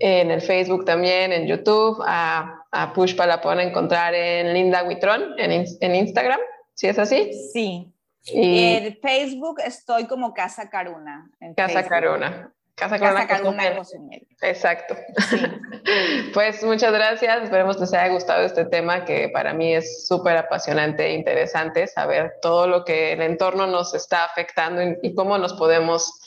en 0.00 0.30
el 0.30 0.40
Facebook 0.40 0.84
también, 0.84 1.32
en 1.32 1.46
YouTube. 1.46 2.02
A, 2.06 2.62
a 2.70 2.92
Pushpa 2.92 3.26
la 3.26 3.40
pueden 3.40 3.60
encontrar 3.60 4.14
en 4.14 4.52
Linda 4.52 4.82
Huitrón, 4.82 5.34
en, 5.38 5.64
en 5.80 5.94
Instagram. 5.94 6.40
¿Sí 6.74 6.86
es 6.88 6.98
así? 6.98 7.32
Sí. 7.52 7.92
Y 8.22 8.74
en 8.74 8.98
Facebook 9.00 9.60
estoy 9.64 10.06
como 10.06 10.34
Casa 10.34 10.68
Caruna. 10.68 11.30
Casa 11.56 11.86
Caruna. 11.86 12.52
Casa 12.78 12.98
con 13.42 13.56
Exacto. 14.42 14.96
pues 16.38 16.62
muchas 16.62 16.92
gracias. 16.92 17.42
Esperemos 17.42 17.74
que 17.74 17.80
les 17.80 17.94
haya 17.94 18.14
gustado 18.14 18.44
este 18.44 18.64
tema 18.64 19.04
que 19.04 19.28
para 19.28 19.52
mí 19.54 19.74
es 19.74 20.06
súper 20.06 20.36
apasionante 20.36 21.04
e 21.04 21.14
interesante 21.14 21.88
saber 21.88 22.34
todo 22.40 22.68
lo 22.68 22.84
que 22.84 23.12
el 23.12 23.22
entorno 23.22 23.66
nos 23.66 23.92
está 23.92 24.24
afectando 24.24 24.80
y, 25.02 25.16
cómo 25.16 25.36
nos 25.36 25.54
podemos 25.54 26.20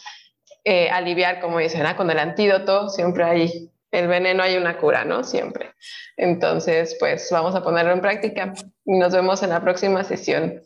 eh, 0.66 0.90
aliviar, 0.90 1.40
como 1.40 1.60
dicen, 1.60 1.86
con 1.96 2.12
el 2.12 2.20
antídoto. 2.20 2.90
Siempre 2.90 3.24
hay 3.24 3.72
el 3.92 4.10
veneno, 4.10 4.44
hay 4.44 4.58
una 4.58 4.78
cura, 4.80 5.06
¿no? 5.06 5.24
Siempre. 5.24 5.72
Entonces, 6.18 6.98
pues 7.00 7.30
vamos 7.32 7.56
a 7.56 7.64
ponerlo 7.64 7.94
en 7.94 8.02
práctica 8.02 8.54
y 8.84 9.00
nos 9.00 9.14
vemos 9.14 9.42
en 9.44 9.52
la 9.52 9.62
próxima 9.62 10.04
sesión. 10.04 10.62